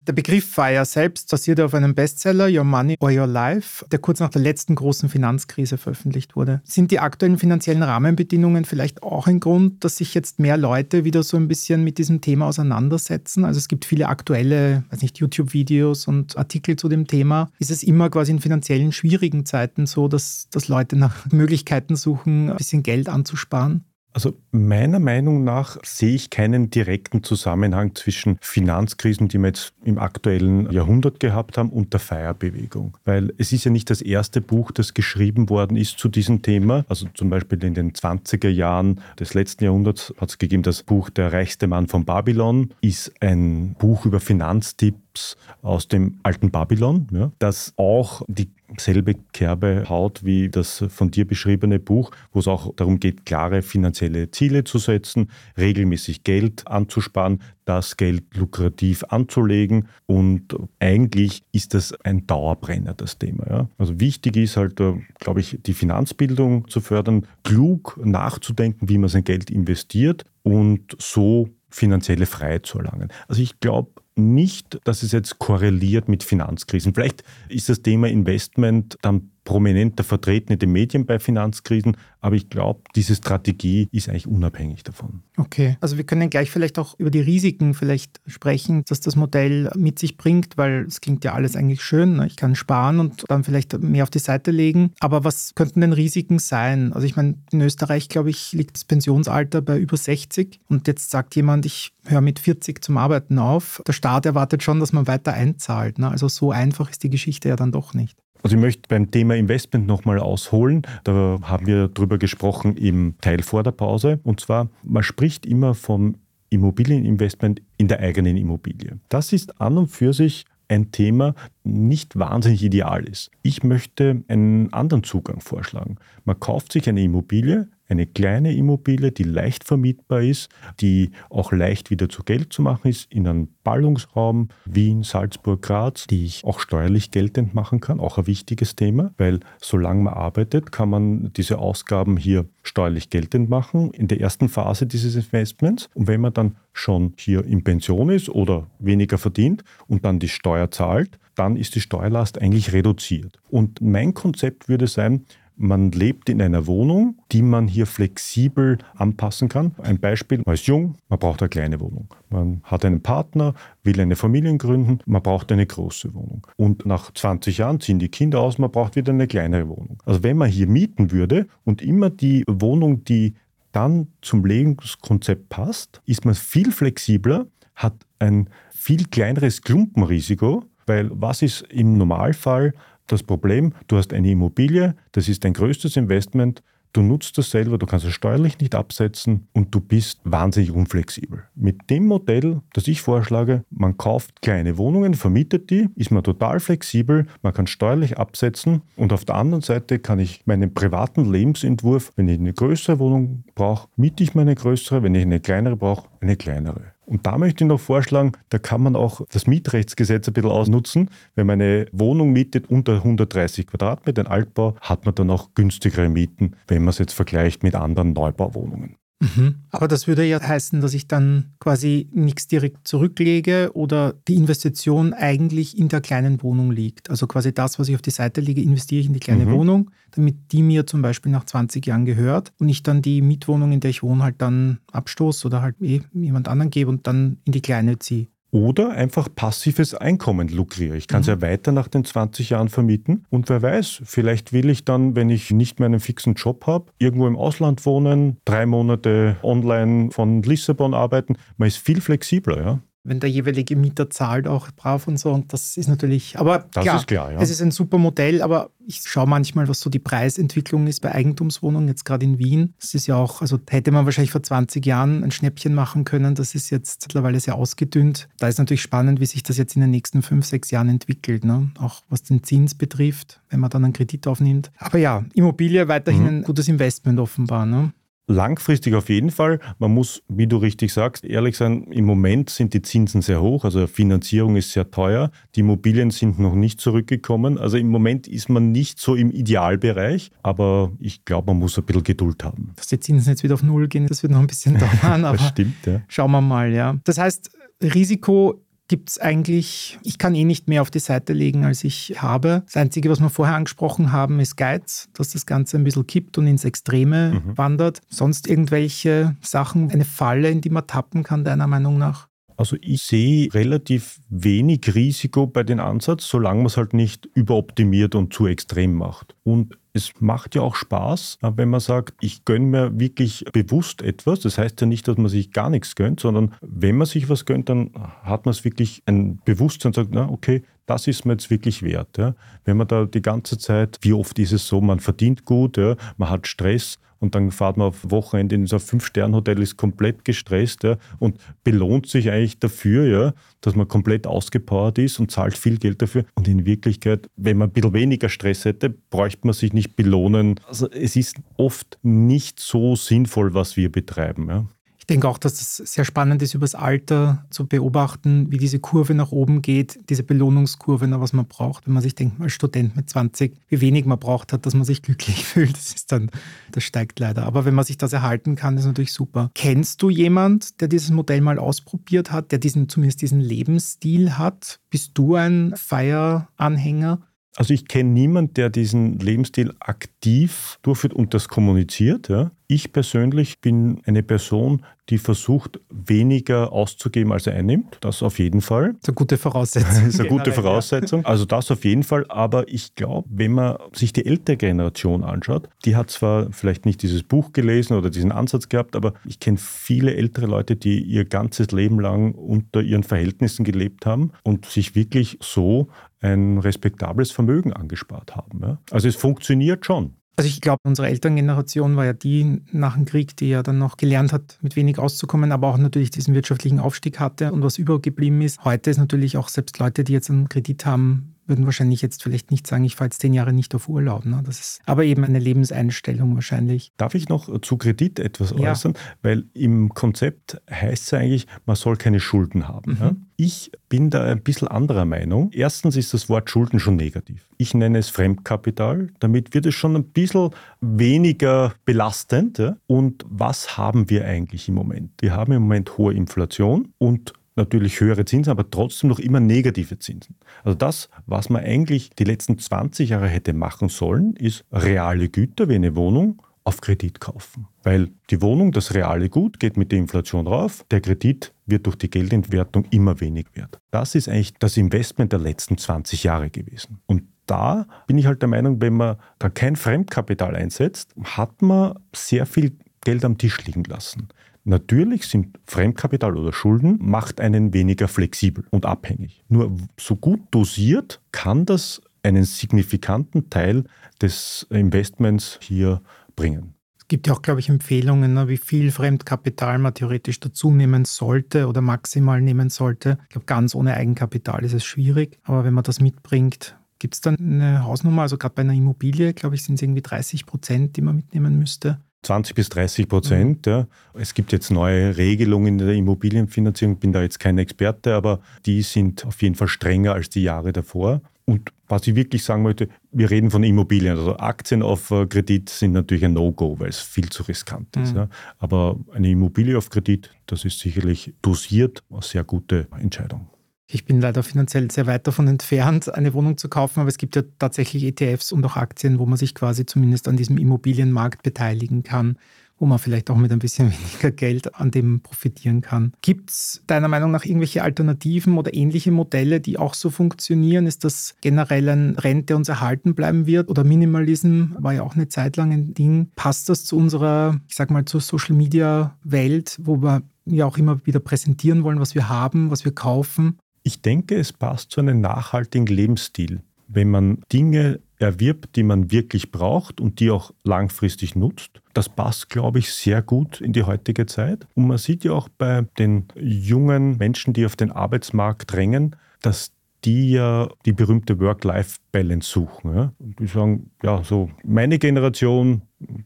Der 0.07 0.13
Begriff 0.13 0.45
FIRE 0.45 0.85
selbst 0.85 1.29
basiert 1.29 1.59
auf 1.59 1.73
einem 1.73 1.93
Bestseller 1.93 2.47
Your 2.49 2.63
Money 2.63 2.95
or 3.01 3.11
Your 3.11 3.27
Life, 3.27 3.85
der 3.91 3.99
kurz 3.99 4.21
nach 4.21 4.29
der 4.29 4.41
letzten 4.41 4.73
großen 4.73 5.09
Finanzkrise 5.09 5.77
veröffentlicht 5.77 6.37
wurde. 6.37 6.61
Sind 6.63 6.91
die 6.91 6.99
aktuellen 6.99 7.37
finanziellen 7.37 7.83
Rahmenbedingungen 7.83 8.63
vielleicht 8.63 9.03
auch 9.03 9.27
ein 9.27 9.41
Grund, 9.41 9.83
dass 9.83 9.97
sich 9.97 10.13
jetzt 10.13 10.39
mehr 10.39 10.55
Leute 10.55 11.03
wieder 11.03 11.23
so 11.23 11.35
ein 11.35 11.49
bisschen 11.49 11.83
mit 11.83 11.97
diesem 11.97 12.21
Thema 12.21 12.45
auseinandersetzen? 12.45 13.43
Also 13.43 13.57
es 13.57 13.67
gibt 13.67 13.83
viele 13.83 14.07
aktuelle, 14.07 14.85
weiß 14.91 15.01
nicht, 15.01 15.17
YouTube-Videos 15.17 16.07
und 16.07 16.37
Artikel 16.37 16.77
zu 16.77 16.87
dem 16.87 17.07
Thema. 17.07 17.51
Ist 17.59 17.71
es 17.71 17.83
immer 17.83 18.09
quasi 18.09 18.31
in 18.31 18.39
finanziellen 18.39 18.93
schwierigen 18.93 19.45
Zeiten 19.45 19.87
so, 19.87 20.07
dass, 20.07 20.47
dass 20.51 20.69
Leute 20.69 20.95
nach 20.95 21.29
Möglichkeiten 21.33 21.97
suchen, 21.97 22.51
ein 22.51 22.55
bisschen 22.55 22.81
Geld 22.81 23.09
anzusparen? 23.09 23.83
Also 24.17 24.33
meiner 24.49 24.97
Meinung 24.97 25.43
nach 25.43 25.77
sehe 25.83 26.15
ich 26.15 26.31
keinen 26.31 26.71
direkten 26.71 27.21
Zusammenhang 27.21 27.93
zwischen 27.93 28.39
Finanzkrisen, 28.41 29.27
die 29.27 29.37
wir 29.37 29.49
jetzt 29.49 29.75
im 29.83 29.99
aktuellen 29.99 30.71
Jahrhundert 30.71 31.19
gehabt 31.19 31.55
haben, 31.55 31.69
und 31.69 31.93
der 31.93 31.99
Feierbewegung. 31.99 32.97
Weil 33.05 33.31
es 33.37 33.53
ist 33.53 33.65
ja 33.65 33.69
nicht 33.69 33.91
das 33.91 34.01
erste 34.01 34.41
Buch, 34.41 34.71
das 34.71 34.95
geschrieben 34.95 35.51
worden 35.51 35.77
ist 35.77 35.99
zu 35.99 36.09
diesem 36.09 36.41
Thema. 36.41 36.83
Also 36.89 37.05
zum 37.13 37.29
Beispiel 37.29 37.63
in 37.63 37.75
den 37.75 37.91
20er 37.91 38.49
Jahren 38.49 39.01
des 39.19 39.35
letzten 39.35 39.65
Jahrhunderts 39.65 40.11
hat 40.17 40.29
es 40.29 40.39
gegeben, 40.39 40.63
das 40.63 40.81
Buch 40.81 41.11
Der 41.11 41.31
reichste 41.31 41.67
Mann 41.67 41.85
von 41.85 42.03
Babylon 42.03 42.73
ist 42.81 43.13
ein 43.21 43.75
Buch 43.77 44.07
über 44.07 44.19
Finanztipps 44.19 45.37
aus 45.61 45.87
dem 45.87 46.19
alten 46.23 46.49
Babylon, 46.49 47.07
ja, 47.11 47.31
das 47.37 47.73
auch 47.77 48.23
die 48.27 48.49
selbe 48.77 49.15
Kerbe 49.33 49.85
haut 49.87 50.25
wie 50.25 50.49
das 50.49 50.83
von 50.89 51.11
dir 51.11 51.25
beschriebene 51.25 51.79
Buch, 51.79 52.11
wo 52.31 52.39
es 52.39 52.47
auch 52.47 52.73
darum 52.75 52.99
geht, 52.99 53.25
klare 53.25 53.61
finanzielle 53.61 54.31
Ziele 54.31 54.63
zu 54.63 54.77
setzen, 54.77 55.29
regelmäßig 55.57 56.23
Geld 56.23 56.67
anzusparen, 56.67 57.41
das 57.65 57.97
Geld 57.97 58.23
lukrativ 58.35 59.03
anzulegen 59.09 59.87
und 60.05 60.55
eigentlich 60.79 61.43
ist 61.51 61.73
das 61.73 61.93
ein 62.03 62.27
Dauerbrenner, 62.27 62.93
das 62.93 63.17
Thema. 63.17 63.45
Ja. 63.49 63.69
Also 63.77 63.99
wichtig 63.99 64.37
ist 64.37 64.57
halt, 64.57 64.79
äh, 64.79 64.93
glaube 65.19 65.39
ich, 65.39 65.59
die 65.65 65.73
Finanzbildung 65.73 66.67
zu 66.69 66.81
fördern, 66.81 67.27
klug 67.43 67.99
nachzudenken, 68.03 68.89
wie 68.89 68.97
man 68.97 69.09
sein 69.09 69.23
Geld 69.23 69.49
investiert 69.49 70.25
und 70.43 70.95
so 70.99 71.49
finanzielle 71.69 72.25
Freiheit 72.25 72.65
zu 72.65 72.79
erlangen. 72.79 73.09
Also 73.27 73.41
ich 73.41 73.59
glaube, 73.59 73.91
nicht, 74.15 74.79
dass 74.83 75.03
es 75.03 75.11
jetzt 75.11 75.37
korreliert 75.37 76.09
mit 76.09 76.23
Finanzkrisen. 76.23 76.93
Vielleicht 76.93 77.23
ist 77.49 77.69
das 77.69 77.81
Thema 77.81 78.07
Investment 78.07 78.97
dann 79.01 79.31
prominenter 79.47 80.03
vertreten 80.03 80.51
in 80.51 80.59
den 80.59 80.73
Medien 80.73 81.05
bei 81.05 81.19
Finanzkrisen, 81.19 81.95
aber 82.19 82.35
ich 82.35 82.49
glaube, 82.49 82.81
diese 82.97 83.15
Strategie 83.15 83.87
ist 83.93 84.09
eigentlich 84.09 84.27
unabhängig 84.27 84.83
davon. 84.83 85.21
Okay, 85.37 85.77
also 85.79 85.95
wir 85.95 86.03
können 86.03 86.29
gleich 86.29 86.51
vielleicht 86.51 86.77
auch 86.77 86.99
über 86.99 87.09
die 87.09 87.21
Risiken 87.21 87.73
vielleicht 87.73 88.19
sprechen, 88.27 88.83
dass 88.89 88.99
das 88.99 89.15
Modell 89.15 89.71
mit 89.77 89.99
sich 89.99 90.17
bringt, 90.17 90.57
weil 90.57 90.83
es 90.85 90.99
klingt 90.99 91.23
ja 91.23 91.31
alles 91.31 91.55
eigentlich 91.55 91.81
schön. 91.81 92.17
Ne? 92.17 92.27
Ich 92.27 92.35
kann 92.35 92.55
sparen 92.55 92.99
und 92.99 93.23
dann 93.29 93.45
vielleicht 93.45 93.79
mehr 93.79 94.03
auf 94.03 94.09
die 94.09 94.19
Seite 94.19 94.51
legen. 94.51 94.91
Aber 94.99 95.23
was 95.23 95.55
könnten 95.55 95.79
denn 95.79 95.93
Risiken 95.93 96.39
sein? 96.39 96.91
Also 96.91 97.07
ich 97.07 97.15
meine, 97.15 97.35
in 97.49 97.61
Österreich, 97.61 98.09
glaube 98.09 98.29
ich, 98.29 98.51
liegt 98.51 98.75
das 98.75 98.83
Pensionsalter 98.83 99.61
bei 99.61 99.79
über 99.79 99.95
60 99.95 100.59
und 100.67 100.87
jetzt 100.87 101.09
sagt 101.09 101.37
jemand, 101.37 101.65
ich 101.65 101.93
höre 102.03 102.19
mit 102.19 102.39
40 102.39 102.83
zum 102.83 102.97
Arbeiten 102.97 103.39
auf. 103.39 103.81
Der 103.87 103.93
Staat 103.93 104.25
erwartet 104.25 104.61
schon, 104.61 104.81
dass 104.81 104.91
man 104.91 105.07
weiter 105.07 105.33
einzahlt. 105.33 105.99
Ne? 105.99 106.09
Also 106.09 106.27
so 106.27 106.51
einfach 106.51 106.89
ist 106.89 107.03
die 107.03 107.09
Geschichte 107.09 107.47
ja 107.47 107.55
dann 107.55 107.71
doch 107.71 107.93
nicht. 107.93 108.17
Also 108.43 108.55
ich 108.55 108.61
möchte 108.61 108.83
beim 108.87 109.11
Thema 109.11 109.35
Investment 109.35 109.87
nochmal 109.87 110.19
ausholen. 110.19 110.83
Da 111.03 111.39
haben 111.41 111.65
wir 111.65 111.87
drüber 111.87 112.17
gesprochen 112.17 112.77
im 112.77 113.15
Teil 113.21 113.41
vor 113.43 113.63
der 113.63 113.71
Pause. 113.71 114.19
Und 114.23 114.39
zwar, 114.39 114.69
man 114.83 115.03
spricht 115.03 115.45
immer 115.45 115.73
vom 115.73 116.15
Immobilieninvestment 116.49 117.61
in 117.77 117.87
der 117.87 117.99
eigenen 117.99 118.37
Immobilie. 118.37 118.99
Das 119.09 119.33
ist 119.33 119.59
an 119.59 119.77
und 119.77 119.87
für 119.87 120.13
sich 120.13 120.45
ein 120.69 120.91
Thema 120.91 121.33
nicht 121.63 122.17
wahnsinnig 122.17 122.63
ideal 122.63 123.03
ist. 123.03 123.31
Ich 123.41 123.63
möchte 123.63 124.23
einen 124.27 124.71
anderen 124.73 125.03
Zugang 125.03 125.39
vorschlagen. 125.39 125.97
Man 126.25 126.39
kauft 126.39 126.73
sich 126.73 126.87
eine 126.89 127.01
Immobilie, 127.03 127.67
eine 127.87 128.05
kleine 128.05 128.53
Immobilie, 128.53 129.11
die 129.11 129.23
leicht 129.23 129.63
vermietbar 129.63 130.21
ist, 130.21 130.49
die 130.79 131.11
auch 131.29 131.51
leicht 131.51 131.89
wieder 131.89 132.09
zu 132.09 132.23
Geld 132.23 132.51
zu 132.51 132.61
machen 132.61 132.89
ist, 132.89 133.11
in 133.11 133.27
einem 133.27 133.49
Ballungsraum 133.63 134.49
Wien, 134.65 135.03
Salzburg, 135.03 135.61
Graz, 135.61 136.07
die 136.07 136.25
ich 136.25 136.43
auch 136.43 136.59
steuerlich 136.59 137.11
geltend 137.11 137.53
machen 137.53 137.79
kann, 137.79 137.99
auch 137.99 138.17
ein 138.17 138.27
wichtiges 138.27 138.75
Thema, 138.75 139.13
weil 139.17 139.39
solange 139.61 140.03
man 140.03 140.13
arbeitet, 140.13 140.71
kann 140.71 140.89
man 140.89 141.33
diese 141.33 141.59
Ausgaben 141.59 142.17
hier 142.17 142.45
steuerlich 142.63 143.09
geltend 143.09 143.49
machen 143.49 143.91
in 143.91 144.07
der 144.07 144.21
ersten 144.21 144.49
Phase 144.49 144.85
dieses 144.85 145.15
Investments. 145.15 145.89
Und 145.93 146.07
wenn 146.07 146.21
man 146.21 146.33
dann 146.33 146.55
schon 146.73 147.13
hier 147.17 147.45
in 147.45 147.63
Pension 147.63 148.09
ist 148.09 148.29
oder 148.29 148.67
weniger 148.79 149.17
verdient 149.17 149.63
und 149.87 150.05
dann 150.05 150.19
die 150.19 150.29
Steuer 150.29 150.71
zahlt, 150.71 151.19
dann 151.35 151.55
ist 151.55 151.75
die 151.75 151.81
Steuerlast 151.81 152.41
eigentlich 152.41 152.73
reduziert. 152.73 153.39
Und 153.49 153.81
mein 153.81 154.13
Konzept 154.13 154.69
würde 154.69 154.87
sein, 154.87 155.25
man 155.57 155.91
lebt 155.91 156.29
in 156.29 156.41
einer 156.41 156.67
Wohnung, 156.67 157.19
die 157.31 157.41
man 157.41 157.67
hier 157.67 157.87
flexibel 157.87 158.77
anpassen 158.95 159.49
kann. 159.49 159.73
Ein 159.81 159.99
Beispiel, 159.99 160.41
man 160.45 160.53
ist 160.53 160.67
jung, 160.67 160.95
man 161.09 161.19
braucht 161.19 161.41
eine 161.41 161.49
kleine 161.49 161.79
Wohnung. 161.79 162.07
Man 162.29 162.61
hat 162.63 162.85
einen 162.85 163.01
Partner, 163.01 163.53
will 163.83 163.99
eine 163.99 164.15
Familie 164.15 164.55
gründen, 164.57 164.99
man 165.05 165.21
braucht 165.21 165.51
eine 165.51 165.65
große 165.65 166.13
Wohnung. 166.13 166.45
Und 166.55 166.85
nach 166.85 167.11
20 167.11 167.57
Jahren 167.57 167.79
ziehen 167.79 167.99
die 167.99 168.09
Kinder 168.09 168.39
aus, 168.39 168.57
man 168.57 168.71
braucht 168.71 168.95
wieder 168.95 169.11
eine 169.11 169.27
kleinere 169.27 169.67
Wohnung. 169.67 170.01
Also 170.05 170.23
wenn 170.23 170.37
man 170.37 170.49
hier 170.49 170.67
mieten 170.67 171.11
würde 171.11 171.47
und 171.65 171.81
immer 171.81 172.09
die 172.09 172.43
Wohnung, 172.47 173.03
die 173.03 173.33
dann 173.71 174.07
zum 174.21 174.45
Lebenskonzept 174.45 175.49
passt, 175.49 176.01
ist 176.05 176.25
man 176.25 176.35
viel 176.35 176.71
flexibler, 176.71 177.47
hat 177.75 177.93
ein 178.19 178.49
viel 178.69 179.05
kleineres 179.05 179.61
Klumpenrisiko, 179.61 180.63
weil 180.85 181.09
was 181.13 181.41
ist 181.41 181.61
im 181.69 181.97
Normalfall 181.97 182.73
das 183.07 183.23
Problem, 183.23 183.73
du 183.87 183.97
hast 183.97 184.13
eine 184.13 184.31
Immobilie, 184.31 184.95
das 185.11 185.27
ist 185.27 185.43
dein 185.43 185.53
größtes 185.53 185.97
Investment, 185.97 186.61
du 186.93 187.01
nutzt 187.01 187.37
das 187.37 187.51
selber, 187.51 187.77
du 187.77 187.85
kannst 187.85 188.05
es 188.05 188.13
steuerlich 188.13 188.59
nicht 188.59 188.73
absetzen 188.73 189.47
und 189.53 189.73
du 189.73 189.81
bist 189.81 190.19
wahnsinnig 190.23 190.71
unflexibel. 190.71 191.43
Mit 191.55 191.89
dem 191.89 192.07
Modell, 192.07 192.61
das 192.73 192.87
ich 192.87 193.01
vorschlage, 193.01 193.63
man 193.69 193.97
kauft 193.97 194.41
kleine 194.41 194.77
Wohnungen, 194.77 195.13
vermietet 195.13 195.69
die, 195.69 195.89
ist 195.95 196.11
man 196.11 196.23
total 196.23 196.59
flexibel, 196.59 197.27
man 197.41 197.53
kann 197.53 197.67
steuerlich 197.67 198.17
absetzen 198.17 198.81
und 198.95 199.13
auf 199.13 199.25
der 199.25 199.35
anderen 199.35 199.61
Seite 199.61 199.99
kann 199.99 200.19
ich 200.19 200.41
meinen 200.45 200.73
privaten 200.73 201.31
Lebensentwurf, 201.31 202.11
wenn 202.15 202.27
ich 202.27 202.39
eine 202.39 202.53
größere 202.53 202.99
Wohnung 202.99 203.43
brauche, 203.53 203.87
miete 203.95 204.23
ich 204.23 204.33
meine 204.33 204.55
größere, 204.55 205.03
wenn 205.03 205.15
ich 205.15 205.23
eine 205.23 205.39
kleinere 205.39 205.77
brauche, 205.77 206.07
eine 206.19 206.35
kleinere. 206.35 206.96
Und 207.07 207.25
da 207.25 207.37
möchte 207.37 207.63
ich 207.63 207.67
noch 207.69 207.79
vorschlagen, 207.79 208.33
da 208.49 208.59
kann 208.59 208.81
man 208.81 208.97
auch 208.97 209.21
das 209.31 209.47
Mietrechtsgesetz 209.47 210.27
ein 210.27 210.33
bisschen 210.33 210.51
ausnutzen. 210.51 211.09
Wenn 211.35 211.47
man 211.47 211.61
eine 211.61 211.85
Wohnung 211.93 212.33
mietet 212.33 212.69
unter 212.69 212.95
130 212.95 213.65
Quadratmeter, 213.65 214.23
ein 214.23 214.27
Altbau, 214.27 214.75
hat 214.81 215.05
man 215.05 215.15
dann 215.15 215.29
auch 215.29 215.53
günstigere 215.55 216.09
Mieten, 216.09 216.57
wenn 216.67 216.83
man 216.83 216.89
es 216.89 216.97
jetzt 216.97 217.13
vergleicht 217.13 217.63
mit 217.63 217.75
anderen 217.75 218.11
Neubauwohnungen. 218.11 218.97
Mhm. 219.19 219.55
Aber 219.71 219.87
das 219.87 220.07
würde 220.07 220.23
ja 220.23 220.39
heißen, 220.39 220.79
dass 220.79 220.93
ich 220.93 221.07
dann 221.07 221.53
quasi 221.59 222.07
nichts 222.11 222.47
direkt 222.47 222.87
zurücklege 222.87 223.71
oder 223.73 224.13
die 224.27 224.35
Investition 224.35 225.13
eigentlich 225.13 225.77
in 225.77 225.87
der 225.87 226.01
kleinen 226.01 226.43
Wohnung 226.43 226.71
liegt. 226.71 227.09
Also 227.09 227.25
quasi 227.25 227.53
das, 227.53 227.79
was 227.79 227.89
ich 227.89 227.95
auf 227.95 228.01
die 228.01 228.11
Seite 228.11 228.41
lege, 228.41 228.61
investiere 228.61 229.01
ich 229.01 229.07
in 229.07 229.13
die 229.13 229.19
kleine 229.19 229.47
mhm. 229.47 229.51
Wohnung, 229.51 229.91
damit 230.11 230.51
die 230.51 230.61
mir 230.61 230.85
zum 230.85 231.01
Beispiel 231.01 231.31
nach 231.31 231.45
20 231.45 231.85
Jahren 231.85 232.05
gehört 232.05 232.53
und 232.59 232.69
ich 232.69 232.83
dann 232.83 233.01
die 233.01 233.21
Mietwohnung, 233.21 233.71
in 233.71 233.79
der 233.79 233.89
ich 233.89 234.03
wohne, 234.03 234.23
halt 234.23 234.35
dann 234.39 234.79
abstoße 234.91 235.47
oder 235.47 235.61
halt 235.61 235.81
eh 235.81 236.01
jemand 236.13 236.47
anderen 236.47 236.69
gebe 236.69 236.89
und 236.89 237.07
dann 237.07 237.37
in 237.45 237.53
die 237.53 237.61
kleine 237.61 237.97
ziehe. 237.97 238.27
Oder 238.51 238.91
einfach 238.91 239.27
passives 239.33 239.93
Einkommen 239.93 240.47
lukriere. 240.47 240.95
Ich 240.97 241.07
kann 241.07 241.21
es 241.21 241.27
Mhm. 241.27 241.33
ja 241.33 241.41
weiter 241.41 241.71
nach 241.71 241.87
den 241.87 242.05
20 242.05 242.49
Jahren 242.51 242.69
vermieten 242.69 243.25
und 243.29 243.49
wer 243.49 243.61
weiß, 243.61 244.01
vielleicht 244.05 244.53
will 244.53 244.69
ich 244.69 244.85
dann, 244.85 245.15
wenn 245.15 245.29
ich 245.29 245.51
nicht 245.51 245.79
mehr 245.79 245.87
einen 245.87 245.99
fixen 245.99 246.35
Job 246.35 246.65
habe, 246.65 246.85
irgendwo 246.97 247.27
im 247.27 247.35
Ausland 247.35 247.85
wohnen, 247.85 248.37
drei 248.45 248.65
Monate 248.65 249.35
online 249.43 250.11
von 250.11 250.41
Lissabon 250.43 250.93
arbeiten. 250.93 251.35
Man 251.57 251.67
ist 251.67 251.77
viel 251.77 252.01
flexibler, 252.01 252.61
ja. 252.61 252.79
Wenn 253.07 253.19
der 253.19 253.29
jeweilige 253.29 253.75
Mieter 253.75 254.09
zahlt 254.09 254.47
auch 254.47 254.69
brav 254.75 255.07
und 255.07 255.17
so. 255.19 255.31
Und 255.31 255.53
das 255.53 255.77
ist 255.77 255.87
natürlich, 255.87 256.37
aber 256.37 256.65
Das 256.73 256.83
klar, 256.83 256.97
ist 256.97 257.07
klar, 257.07 257.31
ja. 257.31 257.39
es 257.41 257.49
ist 257.49 257.61
ein 257.61 257.71
super 257.71 257.97
Modell, 257.97 258.41
aber 258.41 258.69
ich 258.89 259.01
schaue 259.05 259.27
manchmal, 259.27 259.67
was 259.67 259.81
so 259.81 259.89
die 259.89 259.99
Preisentwicklung 259.99 260.87
ist 260.87 261.01
bei 261.01 261.13
Eigentumswohnungen, 261.13 261.87
jetzt 261.89 262.05
gerade 262.05 262.25
in 262.25 262.39
Wien. 262.39 262.73
Das 262.79 262.93
ist 262.93 263.05
ja 263.07 263.15
auch, 263.15 263.41
also 263.41 263.59
hätte 263.69 263.91
man 263.91 264.05
wahrscheinlich 264.05 264.31
vor 264.31 264.43
20 264.43 264.85
Jahren 264.85 265.23
ein 265.23 265.31
Schnäppchen 265.31 265.73
machen 265.73 266.05
können. 266.05 266.35
Das 266.35 266.55
ist 266.55 266.69
jetzt 266.69 267.01
mittlerweile 267.03 267.39
sehr 267.39 267.55
ausgedünnt. 267.55 268.29
Da 268.37 268.47
ist 268.47 268.59
natürlich 268.59 268.81
spannend, 268.81 269.19
wie 269.19 269.25
sich 269.25 269.43
das 269.43 269.57
jetzt 269.57 269.75
in 269.75 269.81
den 269.81 269.91
nächsten 269.91 270.21
fünf, 270.21 270.45
sechs 270.45 270.71
Jahren 270.71 270.87
entwickelt. 270.89 271.43
Ne? 271.43 271.69
Auch 271.79 272.01
was 272.09 272.23
den 272.23 272.43
Zins 272.43 272.75
betrifft, 272.75 273.41
wenn 273.49 273.59
man 273.59 273.69
dann 273.69 273.83
einen 273.83 273.93
Kredit 273.93 274.25
aufnimmt. 274.27 274.71
Aber 274.79 274.97
ja, 274.97 275.25
Immobilie 275.33 275.87
weiterhin 275.87 276.21
Mhm. 276.21 276.27
ein 276.27 276.43
gutes 276.43 276.67
Investment 276.69 277.19
offenbar. 277.19 277.65
Ne? 277.65 277.91
Langfristig 278.29 278.93
auf 278.93 279.07
jeden 279.07 279.31
Fall. 279.31 279.59
Man 279.79 279.93
muss, 279.93 280.21
wie 280.27 280.47
du 280.47 280.57
richtig 280.57 280.91
sagst, 280.91 281.23
ehrlich 281.23 281.55
sein, 281.55 281.83
im 281.83 282.03
Moment 282.03 282.49
sind 282.49 282.73
die 282.73 282.81
Zinsen 282.81 283.21
sehr 283.21 283.41
hoch, 283.41 283.63
also 283.63 283.87
Finanzierung 283.87 284.57
ist 284.57 284.73
sehr 284.73 284.91
teuer, 284.91 285.31
die 285.55 285.61
Immobilien 285.61 286.11
sind 286.11 286.37
noch 286.37 286.53
nicht 286.53 286.81
zurückgekommen. 286.81 287.57
Also 287.57 287.77
im 287.77 287.87
Moment 287.87 288.27
ist 288.27 288.49
man 288.49 288.73
nicht 288.73 288.99
so 288.99 289.15
im 289.15 289.31
Idealbereich, 289.31 290.31
aber 290.43 290.91
ich 290.99 291.23
glaube, 291.23 291.51
man 291.53 291.59
muss 291.59 291.77
ein 291.77 291.85
bisschen 291.85 292.03
Geduld 292.03 292.43
haben. 292.43 292.73
Dass 292.75 292.87
die 292.87 292.99
Zinsen 292.99 293.29
jetzt 293.29 293.43
wieder 293.43 293.53
auf 293.53 293.63
Null 293.63 293.87
gehen, 293.87 294.07
das 294.07 294.23
wird 294.23 294.33
noch 294.33 294.41
ein 294.41 294.47
bisschen 294.47 294.77
dauern, 295.01 295.23
aber 295.23 295.37
Das 295.37 295.47
stimmt, 295.47 295.85
ja. 295.85 296.01
Schauen 296.09 296.31
wir 296.31 296.41
mal, 296.41 296.73
ja. 296.73 296.97
Das 297.05 297.17
heißt, 297.17 297.49
Risiko 297.81 298.61
gibt 298.87 299.09
es 299.09 299.19
eigentlich, 299.19 299.97
ich 300.03 300.17
kann 300.17 300.33
eh 300.35 300.45
nicht 300.45 300.67
mehr 300.67 300.81
auf 300.81 300.89
die 300.91 300.99
Seite 300.99 301.33
legen, 301.33 301.65
als 301.65 301.83
ich 301.83 302.21
habe. 302.21 302.63
Das 302.65 302.77
Einzige, 302.77 303.09
was 303.09 303.19
wir 303.19 303.29
vorher 303.29 303.55
angesprochen 303.55 304.11
haben, 304.11 304.39
ist 304.39 304.55
Geiz, 304.55 305.09
dass 305.13 305.31
das 305.31 305.45
Ganze 305.45 305.77
ein 305.77 305.83
bisschen 305.83 306.07
kippt 306.07 306.37
und 306.37 306.47
ins 306.47 306.63
Extreme 306.65 307.41
Mhm. 307.45 307.57
wandert. 307.57 308.01
Sonst 308.09 308.47
irgendwelche 308.47 309.35
Sachen, 309.41 309.91
eine 309.91 310.05
Falle, 310.05 310.49
in 310.49 310.61
die 310.61 310.69
man 310.69 310.87
tappen 310.87 311.23
kann, 311.23 311.43
deiner 311.43 311.67
Meinung 311.67 311.97
nach? 311.97 312.27
Also 312.55 312.75
ich 312.81 313.03
sehe 313.03 313.53
relativ 313.53 314.19
wenig 314.29 314.95
Risiko 314.95 315.45
bei 315.45 315.61
dem 315.63 315.79
Ansatz, 315.79 316.27
solange 316.27 316.57
man 316.59 316.65
es 316.67 316.77
halt 316.77 316.93
nicht 316.93 317.29
überoptimiert 317.35 318.15
und 318.15 318.33
zu 318.33 318.47
extrem 318.47 318.93
macht. 318.93 319.35
Und 319.43 319.77
es 319.97 320.13
macht 320.19 320.55
ja 320.55 320.61
auch 320.61 320.75
Spaß, 320.75 321.39
äh, 321.41 321.51
wenn 321.55 321.69
man 321.69 321.79
sagt, 321.79 322.13
ich 322.21 322.45
gönne 322.45 322.65
mir 322.65 322.99
wirklich 322.99 323.43
bewusst 323.51 324.01
etwas. 324.01 324.39
Das 324.39 324.57
heißt 324.57 324.79
ja 324.81 324.87
nicht, 324.87 325.07
dass 325.07 325.17
man 325.17 325.27
sich 325.27 325.51
gar 325.51 325.69
nichts 325.69 325.95
gönnt, 325.95 326.19
sondern 326.19 326.53
wenn 326.61 326.97
man 326.97 327.07
sich 327.07 327.29
was 327.29 327.45
gönnt, 327.45 327.69
dann 327.69 327.91
hat 328.23 328.45
man 328.45 328.51
es 328.51 328.63
wirklich 328.63 329.03
ein 329.05 329.39
Bewusstsein 329.43 329.89
und 329.89 329.95
sagt, 329.95 330.09
na 330.11 330.29
okay, 330.29 330.63
das 330.85 331.07
ist 331.07 331.25
mir 331.25 331.33
jetzt 331.33 331.49
wirklich 331.49 331.83
wert. 331.83 332.17
Ja. 332.17 332.33
Wenn 332.63 332.77
man 332.77 332.87
da 332.87 333.05
die 333.05 333.21
ganze 333.21 333.57
Zeit, 333.57 333.97
wie 334.01 334.13
oft 334.13 334.39
ist 334.39 334.53
es 334.53 334.67
so, 334.67 334.79
man 334.79 334.99
verdient 334.99 335.43
gut, 335.43 335.77
ja, 335.77 335.95
man 336.15 336.29
hat 336.29 336.47
Stress 336.47 336.97
und 337.19 337.35
dann 337.35 337.51
fährt 337.51 337.77
man 337.77 337.87
auf 337.87 338.09
Wochenende 338.09 338.55
in 338.55 338.67
so 338.67 338.77
ein 338.77 338.79
Fünf-Sterne-Hotel, 338.79 339.61
ist 339.61 339.77
komplett 339.77 340.25
gestresst 340.25 340.83
ja, 340.83 340.97
und 341.19 341.37
belohnt 341.63 342.07
sich 342.07 342.31
eigentlich 342.31 342.59
dafür, 342.59 343.05
ja, 343.07 343.33
dass 343.61 343.75
man 343.75 343.87
komplett 343.87 344.27
ausgepowert 344.27 344.97
ist 344.97 345.19
und 345.19 345.31
zahlt 345.31 345.57
viel 345.57 345.77
Geld 345.77 346.01
dafür. 346.01 346.25
Und 346.35 346.47
in 346.47 346.65
Wirklichkeit, 346.65 347.29
wenn 347.35 347.57
man 347.57 347.69
ein 347.69 347.73
bisschen 347.73 347.93
weniger 347.93 348.29
Stress 348.29 348.65
hätte, 348.65 348.89
bräuchte 348.89 349.47
man 349.47 349.53
sich 349.53 349.73
nicht 349.73 349.95
belohnen. 349.95 350.59
Also 350.67 350.89
es 350.91 351.15
ist 351.15 351.37
oft 351.57 351.97
nicht 352.03 352.59
so 352.59 352.95
sinnvoll, 352.95 353.53
was 353.53 353.77
wir 353.77 353.91
betreiben. 353.91 354.49
Ja. 354.49 354.65
Ich 355.09 355.13
denke 355.13 355.29
auch, 355.29 355.37
dass 355.37 355.61
es 355.61 355.77
sehr 355.77 356.03
spannend 356.03 356.41
ist, 356.41 356.53
übers 356.53 356.75
Alter 356.75 357.45
zu 357.49 357.65
beobachten, 357.65 358.51
wie 358.51 358.57
diese 358.57 358.79
Kurve 358.79 359.13
nach 359.13 359.31
oben 359.31 359.61
geht, 359.61 359.97
diese 360.09 360.21
Belohnungskurve, 360.21 361.07
nach 361.07 361.21
was 361.21 361.31
man 361.31 361.47
braucht. 361.47 361.87
Wenn 361.87 361.93
man 361.93 362.03
sich 362.03 362.13
denkt, 362.13 362.41
als 362.41 362.51
Student 362.51 362.97
mit 362.97 363.09
20, 363.09 363.55
wie 363.69 363.79
wenig 363.79 364.03
man 364.03 364.19
braucht 364.19 364.51
hat, 364.51 364.65
dass 364.65 364.73
man 364.73 364.83
sich 364.83 365.01
glücklich 365.01 365.45
fühlt, 365.45 365.77
das 365.77 365.93
ist 365.93 366.11
dann, 366.11 366.29
das 366.73 366.83
steigt 366.83 367.21
leider. 367.21 367.43
Aber 367.43 367.63
wenn 367.63 367.73
man 367.73 367.85
sich 367.85 367.97
das 367.97 368.11
erhalten 368.11 368.57
kann, 368.57 368.77
ist 368.77 368.83
natürlich 368.83 369.13
super. 369.13 369.49
Kennst 369.55 370.01
du 370.01 370.09
jemand, 370.09 370.81
der 370.81 370.89
dieses 370.89 371.11
Modell 371.11 371.39
mal 371.39 371.57
ausprobiert 371.57 372.33
hat, 372.33 372.51
der 372.51 372.59
diesen, 372.59 372.89
zumindest 372.89 373.21
diesen 373.21 373.39
Lebensstil 373.39 374.37
hat? 374.37 374.81
Bist 374.89 375.11
du 375.13 375.35
ein 375.35 375.73
Feier-Anhänger? 375.77 377.21
Also 377.57 377.73
ich 377.73 377.87
kenne 377.87 378.11
niemanden, 378.11 378.53
der 378.53 378.69
diesen 378.69 379.17
Lebensstil 379.17 379.73
aktiv 379.79 380.77
durchführt 380.83 381.13
und 381.13 381.33
das 381.33 381.47
kommuniziert. 381.47 382.29
Ja. 382.29 382.51
Ich 382.67 382.93
persönlich 382.93 383.61
bin 383.61 383.99
eine 384.05 384.21
Person, 384.21 384.85
die 385.09 385.17
versucht, 385.17 385.79
weniger 385.89 386.71
auszugeben, 386.71 387.31
als 387.31 387.47
er 387.47 387.55
einnimmt. 387.55 387.97
Das 388.01 388.21
auf 388.21 388.39
jeden 388.39 388.61
Fall. 388.61 388.93
Das 388.93 389.03
ist 389.03 389.07
eine 389.07 389.15
gute 389.15 389.37
Voraussetzung. 389.37 389.89
Das 389.89 390.03
ist 390.03 390.19
eine 390.19 390.29
gute. 390.29 390.51
Voraussetzung. 390.51 391.25
Also 391.25 391.45
das 391.45 391.71
auf 391.71 391.83
jeden 391.85 392.03
Fall. 392.03 392.25
Aber 392.29 392.67
ich 392.67 392.93
glaube, 392.93 393.27
wenn 393.31 393.53
man 393.53 393.77
sich 393.93 394.13
die 394.13 394.25
ältere 394.25 394.57
Generation 394.57 395.23
anschaut, 395.23 395.69
die 395.85 395.95
hat 395.95 396.11
zwar 396.11 396.51
vielleicht 396.51 396.85
nicht 396.85 397.01
dieses 397.01 397.23
Buch 397.23 397.53
gelesen 397.53 397.97
oder 397.97 398.09
diesen 398.09 398.31
Ansatz 398.31 398.69
gehabt, 398.69 398.95
aber 398.95 399.13
ich 399.25 399.39
kenne 399.39 399.57
viele 399.57 400.13
ältere 400.13 400.45
Leute, 400.45 400.75
die 400.75 401.01
ihr 401.01 401.25
ganzes 401.25 401.71
Leben 401.71 401.99
lang 401.99 402.33
unter 402.33 402.81
ihren 402.81 403.03
Verhältnissen 403.03 403.63
gelebt 403.63 404.05
haben 404.05 404.31
und 404.43 404.65
sich 404.65 404.93
wirklich 404.93 405.37
so 405.41 405.87
ein 406.21 406.57
respektables 406.57 407.31
Vermögen 407.31 407.73
angespart 407.73 408.35
haben. 408.35 408.59
Ja. 408.61 408.77
Also 408.91 409.07
es 409.07 409.15
funktioniert 409.15 409.85
schon. 409.85 410.15
Also 410.39 410.49
ich 410.49 410.61
glaube, 410.61 410.81
unsere 410.83 411.07
Elterngeneration 411.07 411.95
war 411.95 412.05
ja 412.05 412.13
die 412.13 412.61
nach 412.71 412.93
dem 412.93 413.05
Krieg, 413.05 413.35
die 413.37 413.49
ja 413.49 413.63
dann 413.63 413.79
noch 413.79 413.97
gelernt 413.97 414.33
hat, 414.33 414.59
mit 414.61 414.75
wenig 414.75 414.99
auszukommen, 414.99 415.51
aber 415.51 415.67
auch 415.67 415.79
natürlich 415.79 416.11
diesen 416.11 416.35
wirtschaftlichen 416.35 416.79
Aufstieg 416.79 417.19
hatte 417.19 417.51
und 417.51 417.63
was 417.63 417.79
übergeblieben 417.79 418.41
ist. 418.41 418.63
Heute 418.63 418.91
ist 418.91 418.99
natürlich 418.99 419.35
auch 419.37 419.49
selbst 419.49 419.79
Leute, 419.79 420.03
die 420.03 420.13
jetzt 420.13 420.29
einen 420.29 420.47
Kredit 420.47 420.85
haben, 420.85 421.36
würden 421.47 421.65
wahrscheinlich 421.65 422.01
jetzt 422.01 422.23
vielleicht 422.23 422.51
nicht 422.51 422.67
sagen, 422.67 422.83
ich 422.83 422.95
fahre 422.95 423.07
jetzt 423.07 423.21
zehn 423.21 423.33
Jahre 423.33 423.53
nicht 423.53 423.73
auf 423.75 423.87
Urlaub. 423.89 424.25
Ne? 424.25 424.41
Das 424.45 424.59
ist 424.59 424.81
aber 424.85 425.03
eben 425.05 425.23
eine 425.23 425.39
Lebenseinstellung 425.39 426.35
wahrscheinlich. 426.35 426.91
Darf 426.97 427.15
ich 427.15 427.29
noch 427.29 427.61
zu 427.61 427.77
Kredit 427.77 428.19
etwas 428.19 428.53
Ja. 428.57 428.71
äußern? 428.71 428.93
Weil 429.21 429.45
im 429.53 429.89
Konzept 429.93 430.61
heißt 430.69 431.03
es 431.07 431.13
eigentlich, 431.13 431.47
man 431.65 431.75
soll 431.75 431.97
keine 431.97 432.19
Schulden 432.19 432.67
haben. 432.67 432.93
Mhm. 432.93 432.97
Ja? 432.99 433.15
Ich 433.37 433.71
bin 433.89 434.09
da 434.09 434.23
ein 434.23 434.41
bisschen 434.41 434.67
anderer 434.67 435.05
Meinung. 435.05 435.51
Erstens 435.53 435.95
ist 435.95 436.13
das 436.13 436.27
Wort 436.27 436.49
Schulden 436.49 436.79
schon 436.79 436.95
negativ. 436.95 437.47
Ich 437.57 437.73
nenne 437.73 437.99
es 437.99 438.09
Fremdkapital. 438.09 439.09
Damit 439.19 439.53
wird 439.53 439.65
es 439.67 439.75
schon 439.75 439.95
ein 439.95 440.05
bisschen 440.05 440.49
weniger 440.81 441.73
belastend. 441.85 442.57
Ja? 442.57 442.77
Und 442.87 443.23
was 443.29 443.77
haben 443.77 444.09
wir 444.09 444.25
eigentlich 444.25 444.67
im 444.67 444.75
Moment? 444.75 445.11
Wir 445.19 445.33
haben 445.35 445.51
im 445.53 445.61
Moment 445.63 445.97
hohe 445.97 446.13
Inflation 446.13 446.93
und 446.97 447.33
natürlich 447.57 447.99
höhere 447.99 448.25
Zinsen, 448.25 448.51
aber 448.51 448.69
trotzdem 448.69 449.09
noch 449.09 449.19
immer 449.19 449.39
negative 449.39 449.99
Zinsen. 449.99 450.35
Also 450.63 450.77
das, 450.77 451.09
was 451.25 451.49
man 451.49 451.63
eigentlich 451.63 452.11
die 452.11 452.23
letzten 452.23 452.57
20 452.57 453.09
Jahre 453.09 453.27
hätte 453.27 453.53
machen 453.53 453.89
sollen, 453.89 454.35
ist 454.35 454.63
reale 454.71 455.29
Güter 455.29 455.69
wie 455.69 455.75
eine 455.75 455.95
Wohnung 455.95 456.41
auf 456.67 456.81
Kredit 456.81 457.21
kaufen. 457.21 457.67
Weil 457.83 458.09
die 458.29 458.41
Wohnung, 458.41 458.73
das 458.73 458.93
reale 458.93 459.29
Gut, 459.29 459.57
geht 459.59 459.77
mit 459.77 459.93
der 459.93 459.99
Inflation 459.99 460.47
rauf, 460.47 460.85
der 460.91 460.99
Kredit 460.99 461.53
wird 461.65 461.85
durch 461.85 461.95
die 461.95 462.09
Geldentwertung 462.09 462.85
immer 462.91 463.21
wenig 463.21 463.47
wert. 463.53 463.79
Das 463.89 464.15
ist 464.15 464.27
eigentlich 464.27 464.53
das 464.55 464.75
Investment 464.75 465.31
der 465.31 465.39
letzten 465.39 465.77
20 465.77 466.23
Jahre 466.23 466.49
gewesen. 466.49 466.99
Und 467.05 467.23
da 467.45 467.87
bin 468.05 468.17
ich 468.17 468.25
halt 468.25 468.41
der 468.41 468.49
Meinung, 468.49 468.81
wenn 468.81 468.93
man 468.95 469.15
da 469.39 469.49
kein 469.49 469.77
Fremdkapital 469.77 470.57
einsetzt, 470.57 471.15
hat 471.23 471.61
man 471.61 471.97
sehr 472.13 472.45
viel 472.45 472.77
Geld 473.01 473.23
am 473.23 473.37
Tisch 473.37 473.65
liegen 473.65 473.85
lassen. 473.85 474.27
Natürlich 474.67 475.27
sind 475.27 475.57
Fremdkapital 475.65 476.35
oder 476.35 476.51
Schulden 476.51 476.97
macht 476.99 477.39
einen 477.39 477.73
weniger 477.73 478.09
flexibel 478.09 478.65
und 478.69 478.85
abhängig. 478.85 479.45
Nur 479.47 479.71
so 479.97 480.17
gut 480.17 480.41
dosiert 480.51 481.21
kann 481.31 481.65
das 481.65 482.01
einen 482.21 482.43
signifikanten 482.43 483.49
Teil 483.49 483.85
des 484.21 484.67
Investments 484.69 485.57
hier 485.61 486.01
bringen. 486.35 486.73
Es 486.97 487.07
gibt 487.07 487.27
ja 487.27 487.33
auch, 487.33 487.41
glaube 487.41 487.61
ich, 487.61 487.69
Empfehlungen, 487.69 488.33
ne, 488.33 488.49
wie 488.49 488.57
viel 488.57 488.91
Fremdkapital 488.91 489.77
man 489.77 489.93
theoretisch 489.93 490.41
dazu 490.41 490.69
nehmen 490.69 491.05
sollte 491.05 491.67
oder 491.67 491.79
maximal 491.79 492.41
nehmen 492.41 492.69
sollte. 492.69 493.19
Ich 493.23 493.29
glaube, 493.29 493.45
ganz 493.45 493.73
ohne 493.73 493.93
Eigenkapital 493.93 494.65
ist 494.65 494.73
es 494.73 494.83
schwierig, 494.83 495.39
aber 495.43 495.63
wenn 495.63 495.73
man 495.73 495.85
das 495.85 496.01
mitbringt, 496.01 496.75
gibt 496.99 497.13
es 497.13 497.21
dann 497.21 497.37
eine 497.39 497.85
Hausnummer? 497.85 498.23
Also 498.23 498.37
gerade 498.37 498.55
bei 498.55 498.63
einer 498.63 498.73
Immobilie, 498.73 499.33
glaube 499.33 499.55
ich, 499.55 499.63
sind 499.63 499.75
es 499.75 499.81
irgendwie 499.81 500.01
30 500.01 500.45
Prozent, 500.45 500.97
die 500.97 501.01
man 501.01 501.15
mitnehmen 501.15 501.57
müsste. 501.57 502.01
20 502.23 502.55
bis 502.55 502.69
30 502.69 503.07
Prozent. 503.07 503.65
Ja. 503.67 503.87
Es 504.13 504.33
gibt 504.33 504.51
jetzt 504.51 504.69
neue 504.71 505.17
Regelungen 505.17 505.67
in 505.67 505.77
der 505.77 505.95
Immobilienfinanzierung, 505.95 506.97
bin 506.97 507.13
da 507.13 507.21
jetzt 507.21 507.39
kein 507.39 507.57
Experte, 507.57 508.15
aber 508.15 508.41
die 508.65 508.81
sind 508.81 509.25
auf 509.25 509.41
jeden 509.41 509.55
Fall 509.55 509.67
strenger 509.67 510.13
als 510.13 510.29
die 510.29 510.43
Jahre 510.43 510.73
davor. 510.73 511.21
Und 511.45 511.71
was 511.87 512.05
ich 512.05 512.15
wirklich 512.15 512.43
sagen 512.43 512.63
möchte, 512.63 512.89
wir 513.11 513.31
reden 513.31 513.49
von 513.49 513.63
Immobilien. 513.63 514.17
Also 514.17 514.35
Aktien 514.35 514.81
auf 514.83 515.11
äh, 515.11 515.25
Kredit 515.27 515.69
sind 515.69 515.93
natürlich 515.93 516.25
ein 516.25 516.33
No-Go, 516.33 516.77
weil 516.79 516.89
es 516.89 516.99
viel 516.99 517.29
zu 517.29 517.43
riskant 517.43 517.95
ist. 517.95 518.11
Mhm. 518.11 518.17
Ja. 518.17 518.29
Aber 518.59 518.99
eine 519.13 519.29
Immobilie 519.29 519.77
auf 519.77 519.89
Kredit, 519.89 520.29
das 520.45 520.65
ist 520.65 520.79
sicherlich 520.79 521.33
dosiert 521.41 522.03
eine 522.11 522.21
sehr 522.21 522.43
gute 522.43 522.87
Entscheidung. 522.99 523.47
Ich 523.89 524.03
bin 524.03 524.19
leider 524.19 524.43
finanziell 524.43 524.91
sehr 524.91 525.07
weit 525.07 525.27
davon 525.27 525.47
entfernt, 525.47 526.13
eine 526.13 526.33
Wohnung 526.33 526.57
zu 526.57 526.67
kaufen, 526.67 526.99
aber 526.99 527.07
es 527.07 527.17
gibt 527.17 527.37
ja 527.37 527.43
tatsächlich 527.57 528.03
ETFs 528.03 528.51
und 528.51 528.65
auch 528.65 528.75
Aktien, 528.75 529.17
wo 529.17 529.25
man 529.25 529.37
sich 529.37 529.55
quasi 529.55 529.85
zumindest 529.85 530.27
an 530.27 530.35
diesem 530.35 530.57
Immobilienmarkt 530.57 531.41
beteiligen 531.41 532.03
kann. 532.03 532.37
wo 532.79 532.85
man 532.85 532.99
vielleicht 532.99 533.31
auch 533.31 533.37
mit 533.37 533.51
ein 533.51 533.57
bisschen 533.57 533.91
weniger 534.13 534.29
Geld 534.29 534.75
an 534.75 534.91
dem 534.91 535.21
profitieren 535.21 535.81
kann. 535.81 536.13
Gibt 536.21 536.51
es 536.51 536.83
deiner 536.85 537.07
Meinung 537.07 537.31
nach 537.31 537.43
irgendwelche 537.43 537.81
Alternativen 537.81 538.55
oder 538.55 538.71
ähnliche 538.71 539.09
Modelle, 539.09 539.59
die 539.59 539.79
auch 539.79 539.95
so 539.95 540.11
funktionieren? 540.11 540.85
Ist 540.85 541.03
das 541.03 541.35
generell 541.41 541.89
ein 541.89 542.15
Trend, 542.17 542.49
der 542.49 542.55
uns 542.55 542.69
erhalten 542.69 543.15
bleiben 543.15 543.47
wird? 543.47 543.69
Oder 543.69 543.83
Minimalism 543.83 544.73
war 544.77 544.93
ja 544.93 545.01
auch 545.01 545.15
eine 545.15 545.27
Zeit 545.27 545.57
lang 545.57 545.71
ein 545.71 545.95
Ding. 545.95 546.29
Passt 546.35 546.69
das 546.69 546.85
zu 546.85 546.97
unserer, 546.97 547.59
ich 547.67 547.73
sag 547.73 547.89
mal, 547.89 548.05
zur 548.05 548.21
Social 548.21 548.55
Media 548.55 549.17
Welt, 549.23 549.75
wo 549.81 550.03
wir 550.03 550.21
ja 550.45 550.67
auch 550.67 550.77
immer 550.77 551.03
wieder 551.05 551.19
präsentieren 551.19 551.83
wollen, 551.83 551.99
was 551.99 552.13
wir 552.13 552.29
haben, 552.29 552.69
was 552.69 552.85
wir 552.85 552.93
kaufen? 552.93 553.57
Ich 553.87 554.01
denke, 554.01 554.35
es 554.35 554.51
passt 554.51 554.91
zu 554.91 554.99
einem 554.99 555.21
nachhaltigen 555.21 555.85
Lebensstil. 555.85 556.59
Wenn 556.89 557.09
man 557.09 557.39
Dinge 557.53 558.01
erwirbt, 558.19 558.75
die 558.75 558.83
man 558.83 559.11
wirklich 559.13 559.49
braucht 559.49 560.01
und 560.01 560.19
die 560.19 560.29
auch 560.29 560.51
langfristig 560.65 561.37
nutzt. 561.37 561.81
Das 561.93 562.09
passt, 562.09 562.49
glaube 562.49 562.79
ich, 562.79 562.91
sehr 562.91 563.21
gut 563.21 563.61
in 563.61 563.71
die 563.71 563.83
heutige 563.83 564.25
Zeit. 564.25 564.67
Und 564.75 564.87
man 564.87 564.97
sieht 564.97 565.23
ja 565.23 565.31
auch 565.31 565.47
bei 565.47 565.85
den 565.97 566.25
jungen 566.35 567.15
Menschen, 567.15 567.53
die 567.53 567.65
auf 567.65 567.77
den 567.77 567.93
Arbeitsmarkt 567.93 568.73
drängen, 568.73 569.15
dass 569.41 569.71
die 570.03 570.31
ja 570.31 570.67
die 570.85 570.91
berühmte 570.91 571.39
Work-Life-Balance 571.39 572.51
suchen. 572.51 572.93
Ja? 572.93 573.13
Und 573.19 573.39
die 573.39 573.47
sagen, 573.47 573.91
ja, 574.03 574.21
so 574.21 574.49
meine 574.65 574.99
Generation, 574.99 575.83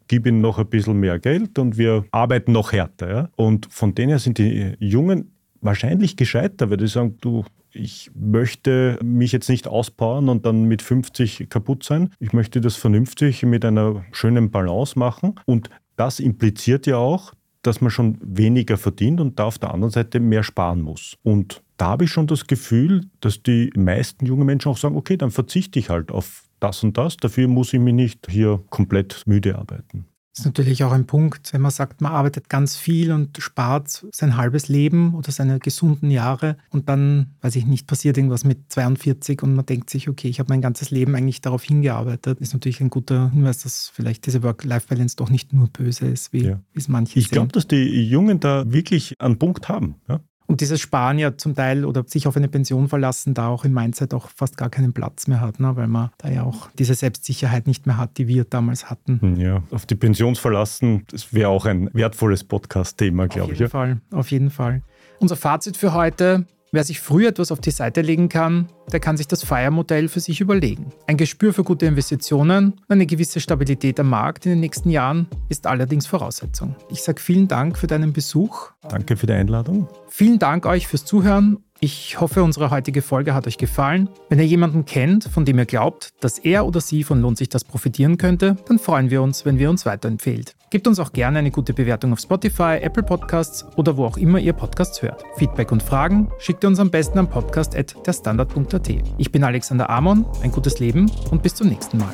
gib 0.08 0.26
ihnen 0.26 0.42
noch 0.42 0.58
ein 0.58 0.68
bisschen 0.68 1.00
mehr 1.00 1.20
Geld 1.20 1.60
und 1.60 1.78
wir 1.78 2.06
arbeiten 2.10 2.54
noch 2.54 2.72
härter. 2.72 3.12
Ja? 3.12 3.30
Und 3.36 3.72
von 3.72 3.94
denen 3.94 4.10
her 4.10 4.20
sind 4.20 4.40
die 4.40 4.76
Jungen 4.80 5.36
wahrscheinlich 5.62 6.18
gescheiter, 6.18 6.70
weil 6.70 6.78
die 6.78 6.88
sagen, 6.88 7.18
du, 7.22 7.46
ich 7.72 8.12
möchte 8.14 9.00
mich 9.04 9.32
jetzt 9.32 9.50
nicht 9.50 9.68
auspowern 9.68 10.30
und 10.30 10.46
dann 10.46 10.66
mit 10.66 10.82
50 10.82 11.48
kaputt 11.50 11.84
sein. 11.84 12.12
Ich 12.20 12.34
möchte 12.34 12.62
das 12.62 12.76
vernünftig 12.76 13.44
mit 13.44 13.64
einer 13.64 14.04
schönen 14.12 14.52
Balance 14.52 14.98
machen. 14.98 15.36
Und 15.46 15.70
das 15.96 16.20
impliziert 16.20 16.88
ja 16.88 16.98
auch, 16.98 17.34
dass 17.62 17.80
man 17.80 17.92
schon 17.92 18.18
weniger 18.22 18.78
verdient 18.78 19.22
und 19.22 19.38
da 19.40 19.46
auf 19.46 19.60
der 19.60 19.74
anderen 19.74 19.92
Seite 19.92 20.20
mehr 20.20 20.44
sparen 20.44 20.82
muss. 20.82 21.16
Und 21.24 21.62
da 21.78 21.88
habe 21.88 22.06
ich 22.06 22.12
schon 22.12 22.28
das 22.28 22.48
Gefühl, 22.48 23.06
dass 23.22 23.44
die 23.44 23.72
meisten 23.76 24.26
jungen 24.26 24.46
Menschen 24.46 24.70
auch 24.70 24.78
sagen, 24.78 24.96
okay, 24.96 25.18
dann 25.18 25.32
verzichte 25.32 25.80
ich 25.80 25.90
halt 25.90 26.12
auf 26.12 26.44
das 26.60 26.84
und 26.84 26.98
das, 26.98 27.18
dafür 27.18 27.48
muss 27.48 27.74
ich 27.74 27.80
mich 27.80 27.94
nicht 27.94 28.28
hier 28.30 28.64
komplett 28.70 29.24
müde 29.26 29.58
arbeiten. 29.58 30.06
Das 30.34 30.40
ist 30.40 30.46
natürlich 30.46 30.84
auch 30.86 30.94
ein 30.94 31.08
Punkt, 31.08 31.52
wenn 31.52 31.60
man 31.60 31.72
sagt, 31.72 32.00
man 32.00 32.14
arbeitet 32.14 32.48
ganz 32.48 32.78
viel 32.78 33.12
und 33.12 33.38
spart 33.40 34.06
sein 34.14 34.38
halbes 34.38 34.70
Leben 34.70 35.14
oder 35.14 35.30
seine 35.30 35.60
gesunden 35.60 36.10
Jahre 36.10 36.56
und 36.70 36.88
dann, 36.88 37.36
weiß 37.42 37.58
ich 37.58 37.66
nicht, 37.66 37.86
passiert 37.86 38.18
irgendwas 38.18 38.46
mit 38.46 38.72
42 38.72 39.44
und 39.44 39.56
man 39.56 39.66
denkt 39.66 39.90
sich, 39.90 40.08
okay, 40.08 40.30
ich 40.30 40.40
habe 40.40 40.48
mein 40.48 40.62
ganzes 40.62 40.90
Leben 40.90 41.16
eigentlich 41.16 41.42
darauf 41.42 41.64
hingearbeitet. 41.64 42.40
Ist 42.40 42.54
natürlich 42.54 42.80
ein 42.80 42.90
guter 42.90 43.30
Hinweis, 43.32 43.60
dass 43.64 43.90
vielleicht 43.90 44.26
diese 44.26 44.42
Work-Life-Balance 44.42 45.18
doch 45.18 45.30
nicht 45.30 45.52
nur 45.52 45.68
böse 45.68 46.08
ist, 46.08 46.32
wie 46.32 46.46
ja. 46.46 46.62
es 46.74 46.88
manche 46.88 47.20
Ich 47.20 47.30
glaube, 47.30 47.52
dass 47.52 47.68
die 47.68 48.08
Jungen 48.08 48.40
da 48.40 48.72
wirklich 48.72 49.16
einen 49.20 49.38
Punkt 49.38 49.68
haben. 49.68 49.96
Ja? 50.08 50.22
Und 50.48 50.60
dieses 50.60 50.82
Sparen 50.82 51.18
ja 51.18 51.38
zum 51.38 51.56
Teil 51.56 51.86
oder 51.86 52.04
sich 52.06 52.28
auf 52.28 52.36
eine 52.36 52.50
Pension 52.50 52.90
verlassen, 52.90 53.34
da 53.34 53.48
auch 53.48 53.64
im 53.64 53.74
Mindset 53.74 54.14
auch 54.14 54.30
fast 54.36 54.58
gar 54.58 54.70
keinen 54.70 54.92
Platz 54.92 55.28
mehr 55.28 55.40
hat, 55.40 55.60
ne? 55.60 55.76
weil 55.76 55.88
man 55.88 56.10
da 56.18 56.30
ja 56.30 56.44
auch 56.44 56.70
diese 56.78 56.94
Selbstsicherheit 56.94 57.68
nicht 57.68 57.88
mehr 57.88 57.98
hat, 57.98 58.18
die 58.18 58.28
wir 58.28 58.44
damals 58.44 58.90
hatten. 58.90 59.22
Hm, 59.22 59.36
ja, 59.38 59.64
auf 59.72 59.86
die 59.86 59.96
Pension 59.96 60.36
verlassen, 60.36 61.06
das 61.10 61.34
wäre 61.34 61.50
auch 61.50 61.66
ein 61.66 61.90
wertvolles 61.94 62.44
Podcast-Thema, 62.44 63.28
glaube 63.28 63.54
ich. 63.54 63.56
Auf 63.56 63.60
jeden 63.60 63.72
Fall, 63.72 64.02
auf 64.12 64.32
jeden 64.32 64.50
Fall. 64.50 64.82
Unser 65.20 65.36
Fazit 65.38 65.78
für 65.78 65.94
heute, 65.94 66.46
Wer 66.74 66.86
sich 66.86 67.02
früh 67.02 67.28
etwas 67.28 67.52
auf 67.52 67.60
die 67.60 67.72
Seite 67.72 68.00
legen 68.00 68.30
kann, 68.30 68.70
der 68.94 69.02
kann 69.02 69.18
sich 69.18 69.28
das 69.28 69.44
FIRE-Modell 69.44 70.08
für 70.08 70.22
sich 70.22 70.40
überlegen. 70.40 70.94
Ein 71.06 71.18
Gespür 71.18 71.54
für 71.54 71.66
gute 71.66 71.86
Investitionen 71.86 72.72
und 72.72 72.86
eine 72.88 73.06
gewisse 73.06 73.42
Stabilität 73.42 74.00
am 74.00 74.08
Markt 74.08 74.46
in 74.46 74.54
den 74.54 74.62
nächsten 74.62 74.90
Jahren 74.90 75.28
ist 75.50 75.68
allerdings 75.68 76.08
Voraussetzung. 76.08 76.78
Ich 76.90 77.04
sage 77.04 77.20
vielen 77.20 77.50
Dank 77.50 77.78
für 77.78 77.88
deinen 77.88 78.14
Besuch. 78.14 78.72
Danke 78.88 79.18
für 79.18 79.28
die 79.28 79.34
Einladung. 79.34 79.90
Vielen 80.08 80.40
Dank 80.40 80.66
euch 80.66 80.88
fürs 80.88 81.04
Zuhören 81.04 81.58
ich 81.84 82.22
hoffe, 82.22 82.44
unsere 82.44 82.70
heutige 82.70 83.02
Folge 83.02 83.34
hat 83.34 83.48
euch 83.48 83.58
gefallen. 83.58 84.08
Wenn 84.30 84.38
ihr 84.38 84.46
jemanden 84.46 84.86
kennt, 84.86 85.24
von 85.24 85.46
dem 85.46 85.58
ihr 85.58 85.66
glaubt, 85.66 86.14
dass 86.20 86.38
er 86.38 86.68
oder 86.68 86.80
sie 86.80 87.04
von 87.04 87.20
Lohnt 87.20 87.40
sich 87.40 87.50
das 87.50 87.64
profitieren 87.64 88.20
könnte, 88.20 88.56
dann 88.68 88.78
freuen 88.78 89.10
wir 89.10 89.24
uns, 89.24 89.46
wenn 89.46 89.58
wir 89.58 89.68
uns 89.72 89.88
weiterempfehlt. 89.88 90.56
Gebt 90.70 90.88
uns 90.88 91.00
auch 91.00 91.12
gerne 91.12 91.40
eine 91.40 91.50
gute 91.50 91.74
Bewertung 91.74 92.14
auf 92.14 92.20
Spotify, 92.20 92.78
Apple 92.80 93.02
Podcasts 93.02 93.66
oder 93.78 93.98
wo 93.98 94.06
auch 94.06 94.18
immer 94.18 94.38
ihr 94.38 94.54
Podcasts 94.54 95.02
hört. 95.02 95.24
Feedback 95.38 95.72
und 95.72 95.82
Fragen 95.82 96.32
schickt 96.38 96.64
ihr 96.64 96.68
uns 96.68 96.80
am 96.80 96.92
besten 96.92 97.18
am 97.18 97.28
podcast 97.28 97.74
derstandard.at. 97.74 98.90
Ich 99.18 99.32
bin 99.32 99.44
Alexander 99.44 99.90
Amon, 99.90 100.28
ein 100.44 100.52
gutes 100.52 100.78
Leben 100.78 101.10
und 101.32 101.42
bis 101.42 101.56
zum 101.56 101.68
nächsten 101.68 101.98
Mal. 101.98 102.14